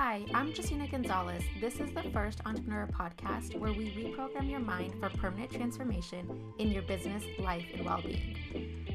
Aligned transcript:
Hi, 0.00 0.24
I'm 0.32 0.52
Justina 0.54 0.86
Gonzalez. 0.86 1.42
This 1.60 1.80
is 1.80 1.92
the 1.92 2.04
first 2.10 2.40
entrepreneur 2.46 2.86
podcast 2.86 3.58
where 3.58 3.72
we 3.72 3.90
reprogram 3.90 4.48
your 4.48 4.60
mind 4.60 4.94
for 5.00 5.08
permanent 5.08 5.50
transformation 5.50 6.40
in 6.58 6.68
your 6.68 6.82
business, 6.82 7.24
life, 7.40 7.66
and 7.74 7.84
well 7.84 8.00
being. 8.00 8.36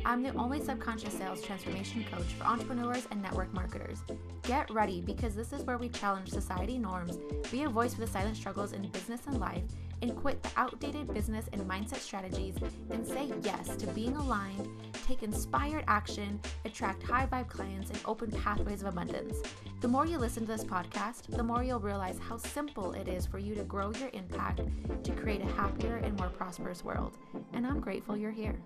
I'm 0.06 0.24
the 0.24 0.34
only 0.36 0.64
subconscious 0.64 1.14
sales 1.14 1.42
transformation 1.42 2.06
coach 2.10 2.28
for 2.36 2.46
entrepreneurs 2.46 3.06
and 3.12 3.22
network 3.22 3.54
marketers. 3.54 4.00
Get 4.44 4.72
ready 4.72 5.02
because 5.02 5.36
this 5.36 5.52
is 5.52 5.64
where 5.64 5.78
we 5.78 5.90
challenge 5.90 6.30
society 6.30 6.78
norms, 6.78 7.18
be 7.52 7.64
a 7.64 7.70
voice 7.70 7.94
for 7.94 8.00
the 8.00 8.08
silent 8.08 8.38
struggles 8.38 8.72
in 8.72 8.88
business 8.88 9.28
and 9.28 9.42
life, 9.42 9.64
and 10.02 10.16
quit 10.16 10.42
the 10.42 10.52
outdated 10.56 11.14
business 11.14 11.50
and 11.52 11.70
mindset 11.70 12.00
strategies 12.00 12.56
and 12.92 13.06
say 13.06 13.30
yes 13.42 13.76
to 13.76 13.88
being 13.88 14.16
aligned, 14.16 14.70
take 15.04 15.24
inspired 15.24 15.84
action, 15.88 16.40
attract 16.66 17.04
high 17.04 17.28
vibe 17.28 17.50
clients, 17.50 17.90
and 17.90 18.00
open 18.06 18.32
pathways 18.32 18.82
of 18.82 18.88
abundance. 18.88 19.38
The 19.82 19.88
more 19.88 20.06
you 20.06 20.18
listen 20.18 20.46
to 20.46 20.52
this 20.52 20.64
podcast, 20.64 21.28
the 21.28 21.44
more 21.44 21.64
you'll 21.64 21.80
realize 21.80 22.18
how 22.20 22.38
simple 22.38 22.94
it 22.94 23.08
is 23.08 23.26
for 23.26 23.40
you 23.40 23.54
to 23.56 23.64
grow 23.64 23.92
your 24.00 24.10
impact 24.14 24.62
to 25.04 25.12
create 25.12 25.42
a 25.42 25.52
happier 25.54 25.98
and 25.98 26.18
more 26.18 26.30
prosperous 26.30 26.84
world. 26.84 27.18
And 27.54 27.68
I'm 27.68 27.80
grateful 27.80 28.16
you're 28.16 28.32
here. 28.32 28.60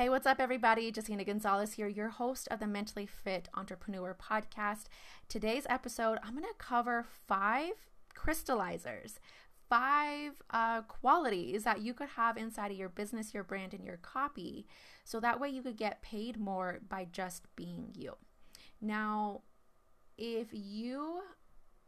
Hey, 0.00 0.08
what's 0.08 0.26
up, 0.26 0.40
everybody? 0.40 0.90
Justina 0.96 1.24
Gonzalez 1.24 1.74
here, 1.74 1.86
your 1.86 2.08
host 2.08 2.48
of 2.50 2.58
the 2.58 2.66
Mentally 2.66 3.04
Fit 3.04 3.50
Entrepreneur 3.54 4.16
podcast. 4.18 4.84
Today's 5.28 5.66
episode, 5.68 6.18
I'm 6.22 6.32
going 6.32 6.44
to 6.44 6.54
cover 6.56 7.04
five 7.28 7.72
crystallizers, 8.16 9.18
five 9.70 10.32
uh, 10.50 10.82
qualities 10.82 11.62
that 11.64 11.80
you 11.80 11.94
could 11.94 12.08
have 12.16 12.36
inside 12.36 12.72
of 12.72 12.76
your 12.76 12.88
business, 12.88 13.32
your 13.32 13.44
brand, 13.44 13.72
and 13.72 13.84
your 13.84 13.96
copy. 13.98 14.66
So 15.04 15.20
that 15.20 15.40
way 15.40 15.48
you 15.48 15.62
could 15.62 15.76
get 15.76 16.02
paid 16.02 16.38
more 16.38 16.80
by 16.86 17.06
just 17.10 17.44
being 17.56 17.90
you. 17.94 18.16
Now, 18.82 19.42
if 20.18 20.48
you 20.52 21.20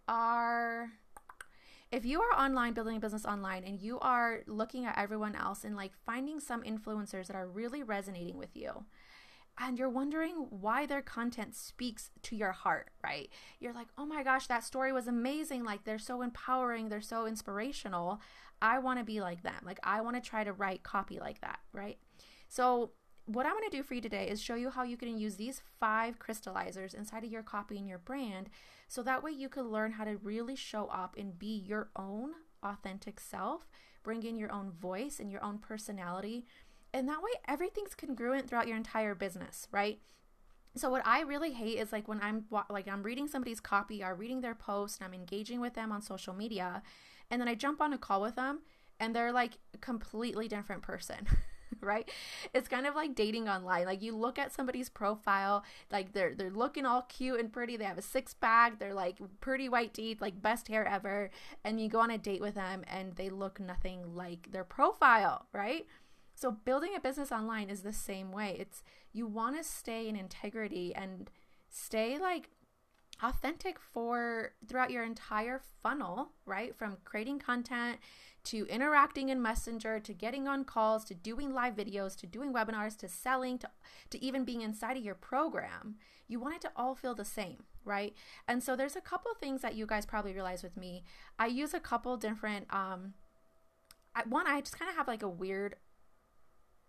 are 0.08 0.90
if 1.90 2.06
you 2.06 2.22
are 2.22 2.42
online 2.42 2.72
building 2.72 2.96
a 2.96 3.00
business 3.00 3.26
online 3.26 3.64
and 3.64 3.78
you 3.78 3.98
are 4.00 4.40
looking 4.46 4.86
at 4.86 4.96
everyone 4.96 5.36
else 5.36 5.62
and 5.62 5.76
like 5.76 5.92
finding 6.06 6.40
some 6.40 6.62
influencers 6.62 7.26
that 7.26 7.36
are 7.36 7.46
really 7.46 7.82
resonating 7.82 8.38
with 8.38 8.56
you 8.56 8.86
and 9.58 9.78
you're 9.78 9.88
wondering 9.88 10.46
why 10.50 10.86
their 10.86 11.02
content 11.02 11.54
speaks 11.54 12.10
to 12.22 12.36
your 12.36 12.52
heart, 12.52 12.90
right? 13.04 13.28
You're 13.60 13.74
like, 13.74 13.88
oh 13.98 14.06
my 14.06 14.22
gosh, 14.22 14.46
that 14.46 14.64
story 14.64 14.92
was 14.92 15.06
amazing. 15.06 15.64
Like, 15.64 15.84
they're 15.84 15.98
so 15.98 16.22
empowering, 16.22 16.88
they're 16.88 17.00
so 17.00 17.26
inspirational. 17.26 18.20
I 18.60 18.78
want 18.78 18.98
to 18.98 19.04
be 19.04 19.20
like 19.20 19.42
them. 19.42 19.62
Like, 19.64 19.80
I 19.82 20.00
want 20.00 20.16
to 20.16 20.28
try 20.28 20.44
to 20.44 20.52
write 20.52 20.82
copy 20.82 21.18
like 21.18 21.40
that, 21.42 21.58
right? 21.72 21.98
So, 22.48 22.92
what 23.26 23.46
I'm 23.46 23.54
to 23.70 23.76
do 23.76 23.82
for 23.82 23.94
you 23.94 24.00
today 24.00 24.28
is 24.28 24.42
show 24.42 24.56
you 24.56 24.70
how 24.70 24.82
you 24.82 24.96
can 24.96 25.16
use 25.16 25.36
these 25.36 25.62
five 25.78 26.18
crystallizers 26.18 26.92
inside 26.92 27.22
of 27.22 27.30
your 27.30 27.42
copy 27.42 27.78
and 27.78 27.86
your 27.86 27.98
brand 27.98 28.50
so 28.88 29.02
that 29.02 29.22
way 29.22 29.30
you 29.30 29.48
can 29.48 29.70
learn 29.70 29.92
how 29.92 30.04
to 30.04 30.16
really 30.16 30.56
show 30.56 30.86
up 30.86 31.14
and 31.16 31.38
be 31.38 31.46
your 31.66 31.88
own 31.94 32.32
authentic 32.62 33.20
self, 33.20 33.70
bring 34.02 34.22
in 34.22 34.36
your 34.36 34.52
own 34.52 34.70
voice 34.70 35.18
and 35.20 35.30
your 35.30 35.42
own 35.42 35.58
personality. 35.58 36.44
And 36.94 37.08
that 37.08 37.22
way 37.22 37.30
everything's 37.48 37.94
congruent 37.94 38.48
throughout 38.48 38.68
your 38.68 38.76
entire 38.76 39.14
business, 39.14 39.66
right? 39.72 39.98
So 40.74 40.90
what 40.90 41.06
I 41.06 41.20
really 41.20 41.52
hate 41.52 41.78
is 41.78 41.92
like 41.92 42.08
when 42.08 42.20
I'm 42.22 42.44
like 42.70 42.88
I'm 42.88 43.02
reading 43.02 43.28
somebody's 43.28 43.60
copy 43.60 44.02
or 44.02 44.14
reading 44.14 44.40
their 44.40 44.54
post 44.54 45.00
and 45.00 45.06
I'm 45.06 45.14
engaging 45.14 45.60
with 45.60 45.74
them 45.74 45.92
on 45.92 46.00
social 46.00 46.34
media 46.34 46.82
and 47.30 47.40
then 47.40 47.48
I 47.48 47.54
jump 47.54 47.80
on 47.80 47.92
a 47.92 47.98
call 47.98 48.22
with 48.22 48.36
them 48.36 48.60
and 48.98 49.14
they're 49.14 49.32
like 49.32 49.58
completely 49.80 50.48
different 50.48 50.82
person. 50.82 51.26
right? 51.80 52.08
It's 52.54 52.68
kind 52.68 52.86
of 52.86 52.94
like 52.94 53.14
dating 53.14 53.48
online. 53.48 53.86
Like 53.86 54.02
you 54.02 54.16
look 54.16 54.38
at 54.38 54.52
somebody's 54.52 54.88
profile, 54.88 55.64
like 55.90 56.12
they're 56.12 56.34
they're 56.34 56.50
looking 56.50 56.86
all 56.86 57.02
cute 57.02 57.40
and 57.40 57.52
pretty. 57.52 57.76
They 57.76 57.84
have 57.84 57.98
a 57.98 58.02
six 58.02 58.34
pack. 58.34 58.78
They're 58.78 58.94
like 58.94 59.18
pretty 59.40 59.68
white 59.68 59.94
teeth, 59.94 60.20
like 60.20 60.40
best 60.40 60.68
hair 60.68 60.86
ever. 60.86 61.30
And 61.64 61.80
you 61.80 61.88
go 61.88 62.00
on 62.00 62.10
a 62.10 62.18
date 62.18 62.40
with 62.40 62.54
them, 62.54 62.84
and 62.86 63.16
they 63.16 63.30
look 63.30 63.60
nothing 63.60 64.14
like 64.14 64.52
their 64.52 64.64
profile, 64.64 65.46
right? 65.52 65.86
So 66.34 66.50
building 66.50 66.92
a 66.96 67.00
business 67.00 67.30
online 67.32 67.70
is 67.70 67.82
the 67.82 67.92
same 67.92 68.32
way. 68.32 68.56
It's 68.58 68.82
you 69.12 69.26
want 69.26 69.56
to 69.56 69.64
stay 69.64 70.08
in 70.08 70.16
integrity 70.16 70.94
and 70.94 71.30
stay 71.68 72.18
like 72.18 72.50
authentic 73.22 73.78
for 73.78 74.52
throughout 74.66 74.90
your 74.90 75.04
entire 75.04 75.60
funnel, 75.82 76.30
right? 76.44 76.74
From 76.76 76.98
creating 77.04 77.38
content 77.38 77.98
to 78.44 78.66
interacting 78.66 79.28
in 79.28 79.40
Messenger, 79.40 80.00
to 80.00 80.12
getting 80.12 80.48
on 80.48 80.64
calls, 80.64 81.04
to 81.04 81.14
doing 81.14 81.54
live 81.54 81.76
videos, 81.76 82.16
to 82.16 82.26
doing 82.26 82.52
webinars, 82.52 82.96
to 82.98 83.08
selling, 83.08 83.58
to, 83.58 83.70
to 84.10 84.22
even 84.24 84.44
being 84.44 84.62
inside 84.62 84.96
of 84.96 85.04
your 85.04 85.14
program, 85.14 85.96
you 86.26 86.40
want 86.40 86.56
it 86.56 86.60
to 86.62 86.72
all 86.74 86.94
feel 86.94 87.14
the 87.14 87.24
same, 87.24 87.62
right? 87.84 88.14
And 88.48 88.62
so 88.62 88.74
there's 88.74 88.96
a 88.96 89.00
couple 89.00 89.32
things 89.34 89.62
that 89.62 89.76
you 89.76 89.86
guys 89.86 90.06
probably 90.06 90.32
realize 90.32 90.62
with 90.62 90.76
me. 90.76 91.04
I 91.38 91.46
use 91.46 91.72
a 91.74 91.80
couple 91.80 92.16
different, 92.16 92.66
um, 92.74 93.14
I, 94.14 94.22
one, 94.28 94.48
I 94.48 94.60
just 94.60 94.78
kind 94.78 94.90
of 94.90 94.96
have 94.96 95.08
like 95.08 95.22
a 95.22 95.28
weird 95.28 95.76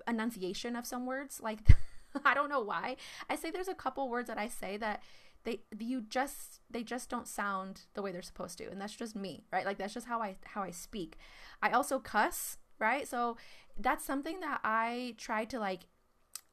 enunciation 0.08 0.76
of 0.76 0.86
some 0.86 1.06
words. 1.06 1.40
Like, 1.42 1.60
I 2.26 2.34
don't 2.34 2.50
know 2.50 2.62
why. 2.62 2.98
I 3.30 3.36
say 3.36 3.52
there's 3.52 3.68
a 3.68 3.74
couple 3.74 4.10
words 4.10 4.28
that 4.28 4.38
I 4.38 4.48
say 4.48 4.78
that 4.78 5.02
they 5.44 5.62
you 5.78 6.02
just 6.02 6.62
they 6.70 6.84
just 6.84 7.10
don't 7.10 7.28
sound 7.28 7.82
the 7.94 8.02
way 8.02 8.12
they're 8.12 8.22
supposed 8.22 8.58
to 8.58 8.70
and 8.70 8.80
that's 8.80 8.96
just 8.96 9.16
me 9.16 9.44
right 9.52 9.66
like 9.66 9.78
that's 9.78 9.94
just 9.94 10.08
how 10.08 10.22
i 10.22 10.36
how 10.46 10.64
i 10.64 10.72
speak 10.72 11.18
i 11.62 11.70
also 11.70 12.00
cuss 12.00 12.58
right 12.80 13.08
so 13.08 13.38
that's 13.78 14.06
something 14.06 14.40
that 14.40 14.60
i 14.64 15.14
try 15.18 15.46
to 15.46 15.60
like 15.60 15.82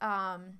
um 0.00 0.54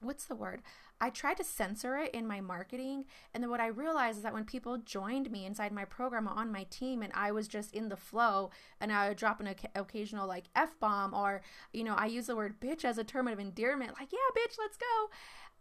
what's 0.00 0.24
the 0.24 0.34
word 0.34 0.62
I 1.00 1.10
tried 1.10 1.36
to 1.38 1.44
censor 1.44 1.96
it 1.98 2.14
in 2.14 2.26
my 2.26 2.40
marketing. 2.40 3.04
And 3.32 3.42
then 3.42 3.50
what 3.50 3.60
I 3.60 3.68
realized 3.68 4.18
is 4.18 4.22
that 4.24 4.34
when 4.34 4.44
people 4.44 4.78
joined 4.78 5.30
me 5.30 5.46
inside 5.46 5.72
my 5.72 5.84
program 5.84 6.26
on 6.26 6.52
my 6.52 6.64
team 6.64 7.02
and 7.02 7.12
I 7.14 7.30
was 7.32 7.48
just 7.48 7.72
in 7.72 7.88
the 7.88 7.96
flow 7.96 8.50
and 8.80 8.92
I 8.92 9.08
would 9.08 9.16
drop 9.16 9.40
an 9.40 9.54
occasional 9.74 10.26
like 10.26 10.46
F 10.56 10.78
bomb 10.80 11.14
or, 11.14 11.42
you 11.72 11.84
know, 11.84 11.94
I 11.94 12.06
use 12.06 12.26
the 12.26 12.36
word 12.36 12.60
bitch 12.60 12.84
as 12.84 12.98
a 12.98 13.04
term 13.04 13.28
of 13.28 13.38
endearment, 13.38 13.94
like, 13.98 14.12
yeah, 14.12 14.40
bitch, 14.40 14.56
let's 14.58 14.76
go 14.76 15.08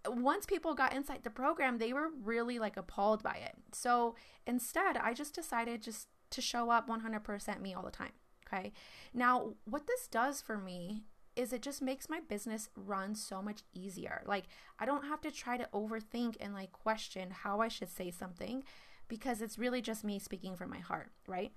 once 0.10 0.46
people 0.46 0.74
got 0.74 0.94
inside 0.94 1.24
the 1.24 1.30
program, 1.30 1.78
they 1.78 1.94
were 1.94 2.10
really 2.24 2.60
like 2.60 2.78
appalled 2.78 3.24
by 3.24 3.34
it. 3.34 3.56
So 3.74 4.16
instead, 4.46 4.98
I 4.98 5.14
just 5.14 5.36
decided 5.36 5.82
just 5.82 6.08
to 6.32 6.42
show 6.42 6.70
up 6.70 6.88
100% 6.88 7.62
me 7.62 7.74
all 7.74 7.84
the 7.84 7.92
time. 7.92 8.12
Okay. 8.48 8.72
Now, 9.14 9.54
what 9.66 9.88
this 9.88 10.08
does 10.08 10.42
for 10.42 10.58
me 10.58 11.04
is 11.38 11.54
it 11.54 11.62
just 11.62 11.82
makes 11.82 12.10
my 12.10 12.20
business 12.20 12.70
run 12.76 13.14
so 13.14 13.42
much 13.42 13.62
easier. 13.74 14.24
Like, 14.26 14.46
I 14.80 14.86
don't 14.86 15.06
have 15.06 15.22
to 15.22 15.32
try 15.32 15.56
to 15.56 15.70
overthink 15.72 16.36
and 16.40 16.54
like 16.54 16.72
question 16.72 17.30
how 17.30 17.62
I 17.62 17.68
should 17.68 17.90
say 17.90 18.10
something 18.12 18.64
because 19.08 19.42
it's 19.42 19.60
really 19.60 19.82
just 19.82 20.04
me 20.04 20.18
speaking 20.20 20.58
from 20.58 20.72
my 20.72 20.80
heart, 20.80 21.12
right? 21.28 21.52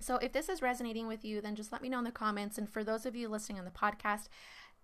So, 0.00 0.16
if 0.16 0.32
this 0.32 0.48
is 0.48 0.62
resonating 0.62 1.06
with 1.06 1.24
you, 1.24 1.40
then 1.40 1.54
just 1.54 1.72
let 1.72 1.80
me 1.80 1.88
know 1.88 1.98
in 1.98 2.04
the 2.04 2.10
comments. 2.10 2.58
And 2.58 2.68
for 2.68 2.84
those 2.84 3.06
of 3.06 3.16
you 3.16 3.28
listening 3.28 3.58
on 3.58 3.64
the 3.64 3.70
podcast, 3.70 4.28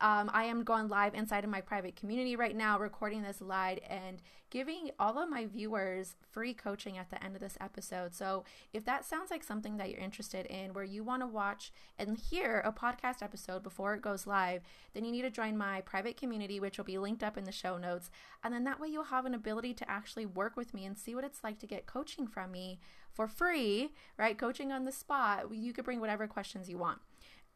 um, 0.01 0.31
I 0.33 0.45
am 0.45 0.65
going 0.65 0.89
live 0.89 1.15
inside 1.15 1.45
of 1.45 1.51
my 1.51 1.61
private 1.61 1.95
community 1.97 2.35
right 2.35 2.57
now, 2.57 2.79
recording 2.79 3.23
this 3.23 3.41
live 3.41 3.79
and 3.89 4.21
giving 4.51 4.91
all 4.99 5.19
of 5.19 5.31
my 5.31 5.47
viewers 5.47 6.17
free 6.31 6.53
coaching 6.53 6.99
at 6.99 7.11
the 7.11 7.23
end 7.23 7.35
of 7.35 7.41
this 7.41 7.57
episode. 7.61 8.15
So, 8.15 8.45
if 8.73 8.85
that 8.85 9.05
sounds 9.05 9.31
like 9.31 9.45
something 9.45 9.77
that 9.77 9.91
you're 9.91 10.01
interested 10.01 10.47
in, 10.47 10.75
where 10.75 10.85
you 10.85 11.05
want 11.05 11.23
to 11.23 11.27
watch 11.27 11.73
and 11.99 12.19
hear 12.19 12.61
a 12.65 12.73
podcast 12.73 13.23
episode 13.23 13.63
before 13.63 13.95
it 13.95 14.03
goes 14.03 14.27
live, 14.27 14.63
then 14.95 15.05
you 15.05 15.13
need 15.13 15.23
to 15.23 15.31
join 15.31 15.57
my 15.57 15.81
private 15.83 16.17
community, 16.17 16.59
which 16.59 16.77
will 16.77 16.85
be 16.85 16.99
linked 16.99 17.23
up 17.23 17.39
in 17.39 17.45
the 17.45 17.53
show 17.53 17.79
notes. 17.79 18.11
And 18.43 18.53
then 18.53 18.65
that 18.65 18.81
way 18.81 18.89
you'll 18.89 19.05
have 19.05 19.27
an 19.27 19.35
ability 19.35 19.75
to 19.75 19.91
actually 19.91 20.27
work 20.27 20.57
with 20.57 20.75
me 20.75 20.85
and 20.85 20.99
see 20.99 21.15
what 21.15 21.25
it's 21.25 21.45
like 21.45 21.61
to 21.61 21.67
get 21.67 21.87
coaching 21.87 22.27
from 22.27 22.51
me 22.51 22.81
for 23.13 23.29
free, 23.29 23.93
right? 24.19 24.37
Coaching 24.37 24.73
on 24.73 24.85
the 24.85 24.93
spot. 24.93 25.55
You 25.55 25.73
could 25.73 25.85
bring 25.85 26.01
whatever 26.01 26.27
questions 26.27 26.69
you 26.69 26.79
want 26.79 26.99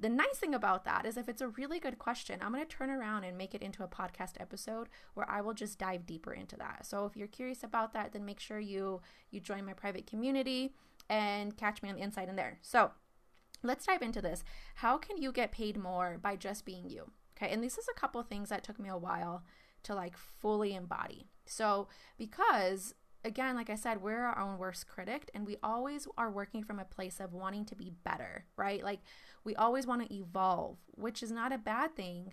the 0.01 0.09
nice 0.09 0.37
thing 0.37 0.55
about 0.55 0.85
that 0.85 1.05
is 1.05 1.17
if 1.17 1.29
it's 1.29 1.43
a 1.43 1.49
really 1.49 1.81
good 1.81 1.99
question, 1.99 2.39
I'm 2.41 2.53
going 2.53 2.65
to 2.65 2.77
turn 2.77 2.91
around 2.91 3.25
and 3.25 3.37
make 3.37 3.55
it 3.55 3.63
into 3.63 3.83
a 3.83 3.89
podcast 3.89 4.41
episode 4.41 4.89
where 5.15 5.29
I 5.29 5.41
will 5.41 5.55
just 5.55 5.79
dive 5.79 6.07
deeper 6.07 6.33
into 6.33 6.57
that. 6.57 6.87
So 6.87 7.05
if 7.05 7.17
you're 7.17 7.27
curious 7.27 7.65
about 7.65 7.93
that, 7.95 8.13
then 8.13 8.25
make 8.25 8.39
sure 8.39 8.61
you 8.61 9.01
you 9.31 9.41
join 9.41 9.65
my 9.65 9.73
private 9.73 10.07
community 10.07 10.73
and 11.09 11.57
catch 11.57 11.83
me 11.83 11.89
on 11.89 11.97
the 11.97 12.03
inside 12.03 12.29
in 12.29 12.37
there. 12.37 12.59
So, 12.63 12.93
let's 13.63 13.87
dive 13.87 14.03
into 14.03 14.23
this. 14.23 14.45
How 14.77 14.99
can 14.99 15.17
you 15.17 15.33
get 15.33 15.53
paid 15.53 15.77
more 15.77 16.19
by 16.21 16.37
just 16.37 16.65
being 16.65 16.89
you? 16.89 17.11
Okay? 17.37 17.53
And 17.53 17.63
this 17.63 17.79
is 17.79 17.87
a 17.89 17.99
couple 17.99 18.23
things 18.23 18.51
that 18.51 18.63
took 18.63 18.79
me 18.79 18.89
a 18.89 18.97
while 18.97 19.43
to 19.85 19.95
like 19.95 20.17
fully 20.17 20.75
embody. 20.75 21.27
So, 21.47 21.89
because 22.19 22.95
again, 23.25 23.57
like 23.57 23.71
I 23.71 23.75
said, 23.75 24.03
we're 24.03 24.25
our 24.25 24.39
own 24.39 24.59
worst 24.59 24.87
critic 24.89 25.31
and 25.35 25.47
we 25.47 25.57
always 25.63 26.07
are 26.17 26.31
working 26.31 26.63
from 26.63 26.79
a 26.79 26.85
place 26.85 27.21
of 27.21 27.33
wanting 27.33 27.65
to 27.67 27.75
be 27.75 27.93
better, 28.05 28.45
right? 28.57 28.83
Like 28.83 29.01
we 29.45 29.55
always 29.57 29.87
want 29.87 30.07
to 30.07 30.15
evolve, 30.15 30.79
which 30.95 31.23
is 31.23 31.31
not 31.31 31.53
a 31.53 31.59
bad 31.59 31.97
thing 31.97 32.33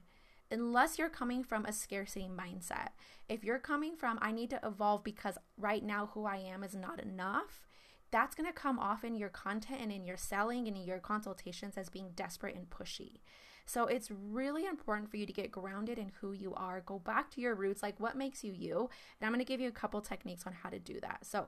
unless 0.51 0.99
you're 0.99 1.09
coming 1.09 1.43
from 1.43 1.65
a 1.65 1.73
scarcity 1.73 2.29
mindset. 2.29 2.89
If 3.27 3.43
you're 3.43 3.59
coming 3.59 3.95
from, 3.95 4.19
I 4.21 4.31
need 4.31 4.51
to 4.51 4.59
evolve 4.63 5.03
because 5.03 5.37
right 5.57 5.83
now 5.83 6.11
who 6.13 6.25
I 6.25 6.37
am 6.37 6.63
is 6.63 6.75
not 6.75 7.01
enough, 7.01 7.67
that's 8.11 8.35
going 8.35 8.47
to 8.47 8.53
come 8.53 8.79
off 8.79 9.03
in 9.03 9.15
your 9.15 9.29
content 9.29 9.81
and 9.81 9.91
in 9.91 10.05
your 10.05 10.17
selling 10.17 10.67
and 10.67 10.77
in 10.77 10.83
your 10.83 10.99
consultations 10.99 11.77
as 11.77 11.89
being 11.89 12.11
desperate 12.15 12.55
and 12.55 12.69
pushy. 12.69 13.19
So 13.65 13.85
it's 13.85 14.11
really 14.11 14.65
important 14.65 15.09
for 15.09 15.17
you 15.17 15.25
to 15.25 15.33
get 15.33 15.51
grounded 15.51 15.97
in 15.97 16.11
who 16.21 16.33
you 16.33 16.53
are. 16.53 16.81
Go 16.81 16.99
back 16.99 17.31
to 17.31 17.41
your 17.41 17.55
roots, 17.55 17.81
like 17.81 17.99
what 17.99 18.15
makes 18.15 18.43
you 18.43 18.53
you. 18.53 18.89
And 19.19 19.25
I'm 19.25 19.33
going 19.33 19.43
to 19.43 19.45
give 19.45 19.59
you 19.59 19.67
a 19.67 19.73
couple 19.73 20.01
techniques 20.01 20.45
on 20.45 20.53
how 20.53 20.69
to 20.69 20.79
do 20.79 20.99
that. 21.01 21.25
So, 21.25 21.47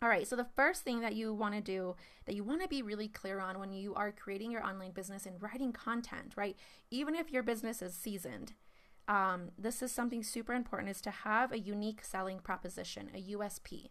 all 0.00 0.08
right, 0.08 0.26
so 0.26 0.36
the 0.36 0.46
first 0.56 0.84
thing 0.84 1.00
that 1.00 1.16
you 1.16 1.34
want 1.34 1.54
to 1.54 1.60
do, 1.60 1.96
that 2.24 2.34
you 2.34 2.44
want 2.44 2.62
to 2.62 2.68
be 2.68 2.82
really 2.82 3.08
clear 3.08 3.40
on 3.40 3.58
when 3.58 3.72
you 3.72 3.94
are 3.94 4.12
creating 4.12 4.50
your 4.50 4.64
online 4.64 4.92
business 4.92 5.26
and 5.26 5.42
writing 5.42 5.72
content, 5.72 6.34
right? 6.36 6.56
Even 6.90 7.14
if 7.14 7.32
your 7.32 7.42
business 7.42 7.82
is 7.82 7.94
seasoned, 7.94 8.54
um, 9.08 9.50
this 9.58 9.82
is 9.82 9.90
something 9.90 10.22
super 10.22 10.52
important 10.52 10.90
is 10.90 11.00
to 11.00 11.10
have 11.10 11.50
a 11.50 11.58
unique 11.58 12.04
selling 12.04 12.38
proposition, 12.38 13.10
a 13.14 13.22
USP. 13.32 13.88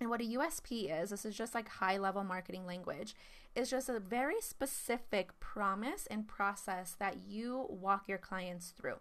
And 0.00 0.10
what 0.10 0.20
a 0.20 0.24
USP 0.24 1.02
is, 1.02 1.10
this 1.10 1.24
is 1.24 1.36
just 1.36 1.54
like 1.54 1.68
high 1.68 1.98
level 1.98 2.22
marketing 2.22 2.66
language, 2.66 3.14
is 3.54 3.70
just 3.70 3.88
a 3.88 3.98
very 3.98 4.40
specific 4.40 5.38
promise 5.40 6.06
and 6.08 6.28
process 6.28 6.94
that 6.98 7.16
you 7.26 7.66
walk 7.68 8.08
your 8.08 8.18
clients 8.18 8.68
through. 8.70 8.98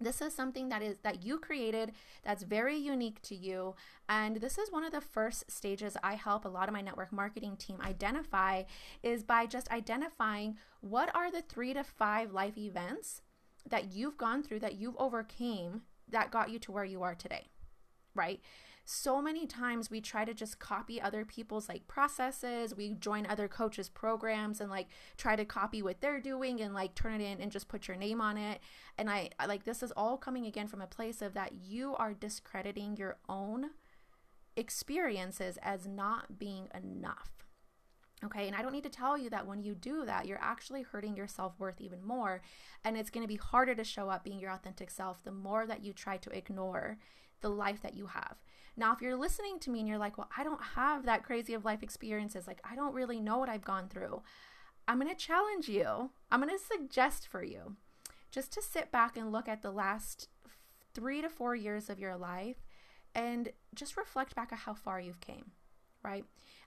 This 0.00 0.20
is 0.20 0.34
something 0.34 0.68
that 0.70 0.82
is 0.82 0.96
that 1.04 1.22
you 1.22 1.38
created 1.38 1.92
that's 2.24 2.42
very 2.42 2.76
unique 2.76 3.22
to 3.22 3.36
you 3.36 3.76
and 4.08 4.38
this 4.38 4.58
is 4.58 4.72
one 4.72 4.82
of 4.82 4.90
the 4.90 5.00
first 5.00 5.48
stages 5.48 5.96
I 6.02 6.14
help 6.14 6.44
a 6.44 6.48
lot 6.48 6.68
of 6.68 6.72
my 6.72 6.80
network 6.80 7.12
marketing 7.12 7.56
team 7.56 7.78
identify 7.80 8.64
is 9.04 9.22
by 9.22 9.46
just 9.46 9.70
identifying 9.70 10.58
what 10.80 11.14
are 11.14 11.30
the 11.30 11.42
3 11.42 11.74
to 11.74 11.84
5 11.84 12.32
life 12.32 12.58
events 12.58 13.22
that 13.68 13.92
you've 13.92 14.18
gone 14.18 14.42
through 14.42 14.58
that 14.60 14.74
you've 14.74 14.96
overcame 14.96 15.82
that 16.08 16.32
got 16.32 16.50
you 16.50 16.58
to 16.58 16.72
where 16.72 16.84
you 16.84 17.04
are 17.04 17.14
today. 17.14 17.46
Right? 18.14 18.40
so 18.84 19.22
many 19.22 19.46
times 19.46 19.90
we 19.90 20.00
try 20.00 20.24
to 20.24 20.34
just 20.34 20.58
copy 20.58 21.00
other 21.00 21.24
people's 21.24 21.68
like 21.68 21.86
processes 21.86 22.74
we 22.74 22.94
join 22.94 23.26
other 23.26 23.46
coaches 23.46 23.88
programs 23.88 24.60
and 24.60 24.70
like 24.70 24.88
try 25.16 25.36
to 25.36 25.44
copy 25.44 25.82
what 25.82 26.00
they're 26.00 26.20
doing 26.20 26.60
and 26.60 26.74
like 26.74 26.94
turn 26.94 27.20
it 27.20 27.24
in 27.24 27.40
and 27.40 27.52
just 27.52 27.68
put 27.68 27.86
your 27.86 27.96
name 27.96 28.20
on 28.20 28.36
it 28.36 28.60
and 28.98 29.08
i 29.08 29.28
like 29.46 29.64
this 29.64 29.82
is 29.82 29.92
all 29.92 30.16
coming 30.16 30.46
again 30.46 30.66
from 30.66 30.80
a 30.80 30.86
place 30.86 31.22
of 31.22 31.34
that 31.34 31.52
you 31.62 31.94
are 31.96 32.12
discrediting 32.12 32.96
your 32.96 33.16
own 33.28 33.70
experiences 34.56 35.58
as 35.62 35.86
not 35.86 36.38
being 36.38 36.68
enough 36.74 37.30
Okay, 38.24 38.46
and 38.46 38.54
I 38.54 38.62
don't 38.62 38.70
need 38.70 38.84
to 38.84 38.88
tell 38.88 39.18
you 39.18 39.28
that 39.30 39.48
when 39.48 39.64
you 39.64 39.74
do 39.74 40.04
that, 40.04 40.26
you're 40.26 40.38
actually 40.40 40.82
hurting 40.82 41.16
your 41.16 41.26
self 41.26 41.58
worth 41.58 41.80
even 41.80 42.04
more. 42.04 42.40
And 42.84 42.96
it's 42.96 43.10
going 43.10 43.24
to 43.24 43.28
be 43.28 43.34
harder 43.34 43.74
to 43.74 43.82
show 43.82 44.08
up 44.10 44.22
being 44.22 44.38
your 44.38 44.52
authentic 44.52 44.90
self 44.90 45.24
the 45.24 45.32
more 45.32 45.66
that 45.66 45.84
you 45.84 45.92
try 45.92 46.18
to 46.18 46.30
ignore 46.30 46.98
the 47.42 47.50
life 47.50 47.82
that 47.82 47.96
you 47.96 48.06
have. 48.06 48.36
Now, 48.76 48.94
if 48.94 49.02
you're 49.02 49.16
listening 49.16 49.58
to 49.60 49.70
me 49.70 49.80
and 49.80 49.88
you're 49.88 49.98
like, 49.98 50.16
well, 50.16 50.30
I 50.36 50.44
don't 50.44 50.62
have 50.74 51.04
that 51.04 51.24
crazy 51.24 51.52
of 51.52 51.64
life 51.64 51.82
experiences, 51.82 52.46
like, 52.46 52.60
I 52.68 52.74
don't 52.74 52.94
really 52.94 53.20
know 53.20 53.38
what 53.38 53.50
I've 53.50 53.64
gone 53.64 53.88
through, 53.88 54.22
I'm 54.88 54.98
going 54.98 55.14
to 55.14 55.16
challenge 55.16 55.68
you. 55.68 56.10
I'm 56.30 56.40
going 56.40 56.56
to 56.56 56.64
suggest 56.64 57.28
for 57.28 57.44
you 57.44 57.76
just 58.30 58.52
to 58.54 58.62
sit 58.62 58.90
back 58.90 59.16
and 59.16 59.30
look 59.30 59.48
at 59.48 59.62
the 59.62 59.70
last 59.70 60.28
three 60.94 61.20
to 61.20 61.28
four 61.28 61.54
years 61.54 61.88
of 61.88 62.00
your 62.00 62.16
life 62.16 62.56
and 63.14 63.50
just 63.74 63.96
reflect 63.96 64.34
back 64.34 64.52
at 64.52 64.60
how 64.60 64.74
far 64.74 65.00
you've 65.00 65.20
came 65.20 65.52
right 66.02 66.24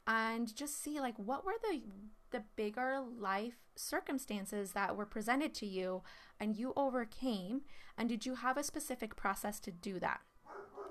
and 0.08 0.56
just 0.56 0.82
see 0.82 1.00
like 1.00 1.18
what 1.18 1.46
were 1.46 1.56
the 1.64 1.82
the 2.32 2.44
bigger 2.56 3.00
life 3.20 3.56
circumstances 3.76 4.72
that 4.72 4.96
were 4.96 5.06
presented 5.06 5.54
to 5.54 5.66
you 5.66 6.02
and 6.40 6.56
you 6.56 6.72
overcame 6.76 7.62
and 7.98 8.10
did 8.10 8.26
you 8.26 8.36
have 8.36 8.58
a 8.58 8.64
specific 8.64 9.16
process 9.16 9.60
to 9.60 9.72
do 9.72 10.00
that 10.00 10.22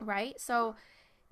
right 0.05 0.41
so 0.41 0.75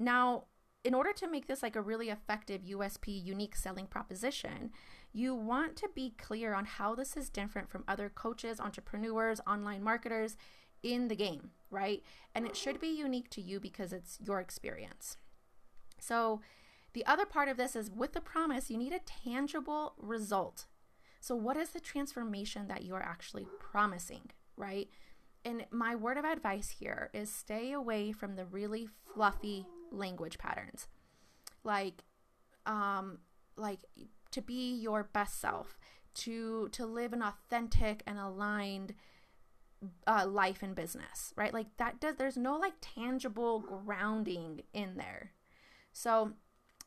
now, 0.03 0.45
in 0.85 0.95
order 0.95 1.13
to 1.13 1.29
make 1.29 1.47
this 1.47 1.63
like 1.63 1.77
a 1.77 1.81
really 1.81 2.11
effective 2.11 2.63
USP 2.63 3.25
unique 3.25 3.55
selling 3.55 3.87
proposition, 3.87 4.73
you 5.13 5.35
want 5.35 5.77
to 5.77 5.89
be 5.95 6.15
clear 6.19 6.55
on 6.55 6.65
how 6.65 6.95
this 6.95 7.17
is 7.17 7.31
different 7.31 7.71
from 7.71 7.85
other 7.87 8.09
coaches, 8.09 8.59
entrepreneurs, 8.59 9.41
online 9.47 9.83
marketers 9.83 10.37
in 10.83 11.07
the 11.07 11.15
game, 11.15 11.51
right? 11.71 12.03
And 12.35 12.47
it 12.47 12.57
should 12.57 12.81
be 12.81 12.89
unique 12.89 13.31
to 13.31 13.41
you 13.41 13.61
because 13.61 13.93
it's 13.93 14.19
your 14.21 14.41
experience. 14.41 15.17
So, 16.01 16.41
the 16.95 17.07
other 17.07 17.25
part 17.25 17.49
of 17.49 17.57
this 17.57 17.75
is 17.75 17.91
with 17.91 18.13
the 18.13 18.21
promise, 18.21 18.71
you 18.71 18.77
need 18.77 18.93
a 18.93 18.99
tangible 18.99 19.95
result. 19.97 20.67
So, 21.21 21.37
what 21.37 21.57
is 21.57 21.71
the 21.71 21.81
transformation 21.81 22.67
that 22.67 22.85
you're 22.85 23.03
actually 23.03 23.47
promising, 23.61 24.31
right? 24.57 24.89
And 25.45 25.67
my 25.71 25.95
word 25.95 26.19
of 26.19 26.25
advice 26.25 26.77
here 26.79 27.11
is 27.13 27.33
stay 27.33 27.73
away 27.73 28.13
from 28.13 28.37
the 28.37 28.45
really 28.45 28.89
fluffy 29.15 29.67
language 29.91 30.39
patterns. 30.39 30.89
Like 31.65 32.05
um 32.67 33.19
like 33.57 33.81
to 34.31 34.41
be 34.41 34.75
your 34.75 35.05
best 35.05 35.41
self 35.41 35.79
to 36.15 36.69
to 36.71 36.87
live 36.87 37.13
an 37.13 37.23
authentic 37.23 38.03
and 38.07 38.19
aligned 38.19 38.95
uh, 40.07 40.25
life 40.29 40.63
and 40.63 40.77
business 40.77 41.33
right? 41.37 41.53
Like 41.53 41.77
that 41.79 42.01
does 42.01 42.17
there's 42.17 42.37
no 42.37 42.57
like 42.57 42.75
tangible 42.81 43.61
grounding 43.61 44.63
in 44.73 44.97
there. 44.97 45.33
So 45.93 46.33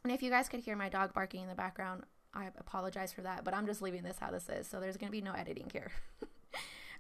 and 0.04 0.14
if 0.14 0.24
you 0.24 0.30
guys 0.30 0.48
could 0.48 0.62
hear 0.62 0.76
my 0.76 0.88
dog 0.90 1.14
barking 1.14 1.42
in 1.42 1.50
the 1.50 1.56
background 1.56 2.04
i 2.34 2.50
apologize 2.58 3.14
for 3.14 3.22
that 3.22 3.46
but 3.46 3.54
i'm 3.54 3.66
just 3.66 3.82
leaving 3.82 4.04
this 4.04 4.20
how 4.20 4.30
this 4.30 4.50
is. 4.50 4.68
So 4.68 4.80
there's 4.80 4.98
going 4.98 5.08
to 5.08 5.12
be 5.12 5.22
no 5.22 5.34
editing 5.34 5.70
here 5.72 5.92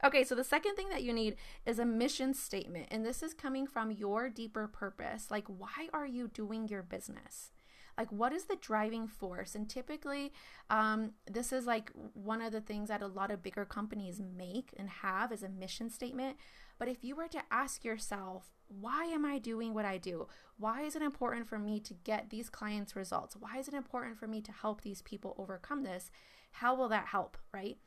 Okay, 0.05 0.23
so 0.23 0.35
the 0.35 0.43
second 0.43 0.75
thing 0.75 0.89
that 0.89 1.01
you 1.01 1.11
need 1.11 1.35
is 1.65 1.79
a 1.79 1.85
mission 1.85 2.35
statement. 2.35 2.89
And 2.91 3.03
this 3.03 3.23
is 3.23 3.33
coming 3.33 3.65
from 3.65 3.89
your 3.89 4.29
deeper 4.29 4.67
purpose. 4.67 5.31
Like, 5.31 5.47
why 5.47 5.89
are 5.93 6.05
you 6.05 6.27
doing 6.27 6.67
your 6.67 6.83
business? 6.83 7.49
Like, 7.97 8.11
what 8.11 8.31
is 8.31 8.43
the 8.43 8.57
driving 8.61 9.07
force? 9.07 9.55
And 9.55 9.67
typically, 9.67 10.31
um, 10.69 11.13
this 11.25 11.51
is 11.51 11.65
like 11.65 11.91
one 12.13 12.41
of 12.41 12.51
the 12.51 12.61
things 12.61 12.89
that 12.89 13.01
a 13.01 13.07
lot 13.07 13.31
of 13.31 13.41
bigger 13.41 13.65
companies 13.65 14.21
make 14.21 14.75
and 14.77 14.89
have 14.89 15.31
as 15.31 15.41
a 15.41 15.49
mission 15.49 15.89
statement. 15.89 16.37
But 16.77 16.87
if 16.87 17.03
you 17.03 17.15
were 17.15 17.29
to 17.29 17.41
ask 17.49 17.83
yourself, 17.83 18.51
why 18.67 19.05
am 19.05 19.25
I 19.25 19.39
doing 19.39 19.73
what 19.73 19.85
I 19.85 19.97
do? 19.97 20.27
Why 20.57 20.81
is 20.81 20.95
it 20.95 21.01
important 21.01 21.47
for 21.47 21.57
me 21.57 21.79
to 21.79 21.93
get 22.03 22.29
these 22.29 22.49
clients' 22.49 22.95
results? 22.95 23.35
Why 23.39 23.57
is 23.57 23.67
it 23.67 23.73
important 23.73 24.19
for 24.19 24.27
me 24.27 24.41
to 24.41 24.51
help 24.51 24.81
these 24.81 25.01
people 25.01 25.33
overcome 25.39 25.83
this? 25.83 26.11
How 26.51 26.75
will 26.75 26.89
that 26.89 27.07
help, 27.07 27.37
right? 27.51 27.77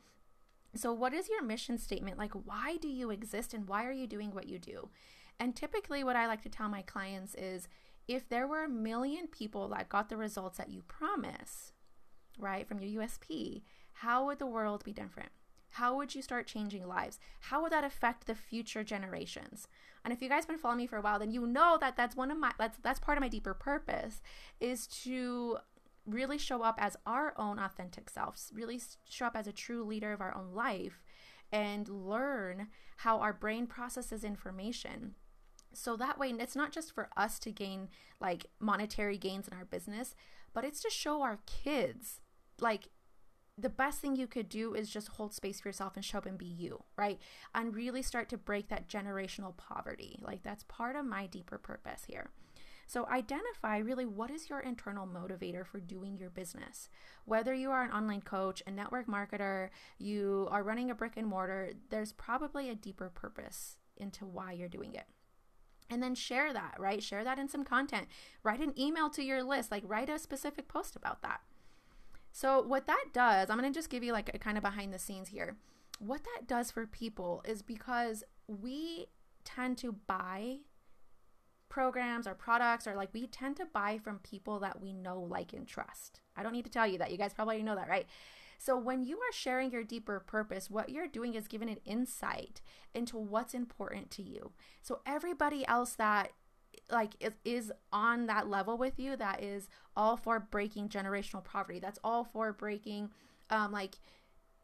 So, 0.74 0.92
what 0.92 1.14
is 1.14 1.28
your 1.28 1.42
mission 1.42 1.78
statement? 1.78 2.18
Like, 2.18 2.32
why 2.32 2.76
do 2.80 2.88
you 2.88 3.10
exist 3.10 3.54
and 3.54 3.68
why 3.68 3.84
are 3.86 3.92
you 3.92 4.06
doing 4.06 4.32
what 4.32 4.48
you 4.48 4.58
do? 4.58 4.90
And 5.40 5.54
typically, 5.54 6.04
what 6.04 6.16
I 6.16 6.26
like 6.26 6.42
to 6.42 6.48
tell 6.48 6.68
my 6.68 6.82
clients 6.82 7.34
is 7.34 7.68
if 8.06 8.28
there 8.28 8.46
were 8.46 8.64
a 8.64 8.68
million 8.68 9.26
people 9.26 9.68
that 9.68 9.88
got 9.88 10.08
the 10.08 10.16
results 10.16 10.58
that 10.58 10.70
you 10.70 10.82
promise, 10.82 11.72
right, 12.38 12.66
from 12.66 12.80
your 12.80 13.02
USP, 13.02 13.62
how 13.92 14.26
would 14.26 14.38
the 14.38 14.46
world 14.46 14.84
be 14.84 14.92
different? 14.92 15.30
How 15.72 15.96
would 15.96 16.14
you 16.14 16.22
start 16.22 16.46
changing 16.46 16.86
lives? 16.86 17.18
How 17.40 17.62
would 17.62 17.72
that 17.72 17.84
affect 17.84 18.26
the 18.26 18.34
future 18.34 18.82
generations? 18.82 19.68
And 20.04 20.12
if 20.12 20.22
you 20.22 20.28
guys 20.28 20.44
have 20.44 20.48
been 20.48 20.58
following 20.58 20.78
me 20.78 20.86
for 20.86 20.96
a 20.96 21.02
while, 21.02 21.18
then 21.18 21.30
you 21.30 21.46
know 21.46 21.76
that 21.80 21.96
that's 21.96 22.16
one 22.16 22.30
of 22.30 22.38
my 22.38 22.52
that's 22.58 22.78
that's 22.78 22.98
part 22.98 23.18
of 23.18 23.22
my 23.22 23.28
deeper 23.28 23.54
purpose 23.54 24.22
is 24.60 24.86
to 24.86 25.58
really 26.08 26.38
show 26.38 26.62
up 26.62 26.76
as 26.78 26.96
our 27.06 27.34
own 27.36 27.58
authentic 27.58 28.10
selves, 28.10 28.50
really 28.54 28.80
show 29.08 29.26
up 29.26 29.36
as 29.36 29.46
a 29.46 29.52
true 29.52 29.84
leader 29.84 30.12
of 30.12 30.20
our 30.20 30.34
own 30.34 30.54
life 30.54 31.02
and 31.52 31.88
learn 31.88 32.68
how 32.98 33.20
our 33.20 33.32
brain 33.32 33.66
processes 33.66 34.24
information. 34.24 35.14
So 35.72 35.96
that 35.96 36.18
way, 36.18 36.30
it's 36.30 36.56
not 36.56 36.72
just 36.72 36.92
for 36.92 37.08
us 37.16 37.38
to 37.40 37.52
gain 37.52 37.88
like 38.20 38.46
monetary 38.58 39.18
gains 39.18 39.48
in 39.48 39.54
our 39.54 39.64
business, 39.64 40.14
but 40.52 40.64
it's 40.64 40.82
to 40.82 40.90
show 40.90 41.22
our 41.22 41.38
kids 41.46 42.20
like 42.60 42.88
the 43.56 43.68
best 43.68 44.00
thing 44.00 44.14
you 44.14 44.26
could 44.26 44.48
do 44.48 44.74
is 44.74 44.88
just 44.88 45.08
hold 45.08 45.34
space 45.34 45.60
for 45.60 45.68
yourself 45.68 45.96
and 45.96 46.04
show 46.04 46.18
up 46.18 46.26
and 46.26 46.38
be 46.38 46.46
you, 46.46 46.84
right? 46.96 47.18
And 47.54 47.74
really 47.74 48.02
start 48.02 48.28
to 48.30 48.38
break 48.38 48.68
that 48.68 48.88
generational 48.88 49.56
poverty. 49.56 50.20
Like 50.22 50.44
that's 50.44 50.64
part 50.64 50.94
of 50.94 51.04
my 51.04 51.26
deeper 51.26 51.58
purpose 51.58 52.04
here. 52.06 52.30
So 52.88 53.06
identify 53.06 53.76
really 53.78 54.06
what 54.06 54.30
is 54.30 54.48
your 54.48 54.60
internal 54.60 55.06
motivator 55.06 55.64
for 55.64 55.78
doing 55.78 56.16
your 56.16 56.30
business. 56.30 56.88
Whether 57.26 57.52
you 57.52 57.70
are 57.70 57.84
an 57.84 57.92
online 57.92 58.22
coach, 58.22 58.62
a 58.66 58.70
network 58.70 59.06
marketer, 59.06 59.68
you 59.98 60.48
are 60.50 60.62
running 60.62 60.90
a 60.90 60.94
brick 60.94 61.12
and 61.18 61.26
mortar, 61.26 61.72
there's 61.90 62.12
probably 62.12 62.70
a 62.70 62.74
deeper 62.74 63.10
purpose 63.10 63.76
into 63.98 64.24
why 64.24 64.52
you're 64.52 64.68
doing 64.68 64.94
it 64.94 65.04
and 65.90 66.02
then 66.02 66.14
share 66.14 66.52
that, 66.52 66.74
right? 66.78 67.02
Share 67.02 67.24
that 67.24 67.38
in 67.38 67.48
some 67.48 67.64
content. 67.64 68.08
Write 68.42 68.60
an 68.60 68.78
email 68.78 69.10
to 69.10 69.22
your 69.22 69.42
list, 69.42 69.70
like 69.70 69.82
write 69.86 70.08
a 70.08 70.18
specific 70.18 70.68
post 70.68 70.96
about 70.96 71.22
that. 71.22 71.40
So, 72.32 72.62
what 72.62 72.86
that 72.86 73.06
does, 73.12 73.50
I'm 73.50 73.58
going 73.58 73.70
to 73.70 73.78
just 73.78 73.90
give 73.90 74.02
you 74.02 74.12
like 74.12 74.30
a 74.34 74.38
kind 74.38 74.56
of 74.56 74.62
behind 74.62 74.92
the 74.92 74.98
scenes 74.98 75.28
here. 75.28 75.56
What 75.98 76.24
that 76.24 76.46
does 76.46 76.70
for 76.70 76.86
people 76.86 77.42
is 77.46 77.62
because 77.62 78.22
we 78.46 79.06
tend 79.44 79.78
to 79.78 79.92
buy 79.92 80.58
programs 81.68 82.26
or 82.26 82.34
products 82.34 82.86
or 82.86 82.94
like 82.94 83.12
we 83.12 83.26
tend 83.26 83.56
to 83.56 83.66
buy 83.66 83.98
from 83.98 84.18
people 84.18 84.58
that 84.60 84.80
we 84.80 84.92
know, 84.92 85.20
like, 85.20 85.52
and 85.52 85.66
trust. 85.66 86.20
I 86.36 86.42
don't 86.42 86.52
need 86.52 86.64
to 86.64 86.70
tell 86.70 86.86
you 86.86 86.98
that. 86.98 87.10
You 87.10 87.18
guys 87.18 87.34
probably 87.34 87.62
know 87.62 87.76
that, 87.76 87.88
right? 87.88 88.06
So 88.58 88.76
when 88.76 89.04
you 89.04 89.16
are 89.16 89.32
sharing 89.32 89.70
your 89.70 89.84
deeper 89.84 90.20
purpose, 90.20 90.68
what 90.68 90.88
you're 90.88 91.06
doing 91.06 91.34
is 91.34 91.46
giving 91.46 91.70
an 91.70 91.78
insight 91.84 92.60
into 92.94 93.16
what's 93.16 93.54
important 93.54 94.10
to 94.12 94.22
you. 94.22 94.52
So 94.82 95.00
everybody 95.06 95.66
else 95.66 95.92
that 95.94 96.32
like 96.90 97.14
is, 97.20 97.32
is 97.44 97.72
on 97.92 98.26
that 98.26 98.48
level 98.48 98.78
with 98.78 98.98
you 98.98 99.16
that 99.16 99.42
is 99.42 99.68
all 99.96 100.16
for 100.16 100.38
breaking 100.38 100.88
generational 100.88 101.42
poverty 101.42 101.80
that's 101.80 101.98
all 102.04 102.24
for 102.24 102.52
breaking 102.52 103.10
um 103.50 103.72
like 103.72 103.96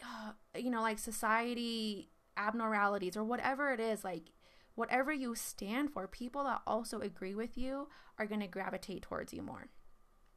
uh, 0.02 0.32
you 0.58 0.70
know, 0.70 0.80
like 0.82 0.98
society 0.98 2.10
abnormalities 2.36 3.16
or 3.16 3.24
whatever 3.24 3.72
it 3.72 3.80
is, 3.80 4.04
like 4.04 4.24
whatever 4.74 5.12
you 5.12 5.34
stand 5.34 5.92
for, 5.92 6.06
people 6.06 6.44
that 6.44 6.62
also 6.66 7.00
agree 7.00 7.34
with 7.34 7.56
you 7.56 7.88
are 8.18 8.26
going 8.26 8.40
to 8.40 8.46
gravitate 8.46 9.02
towards 9.02 9.32
you 9.32 9.42
more. 9.42 9.68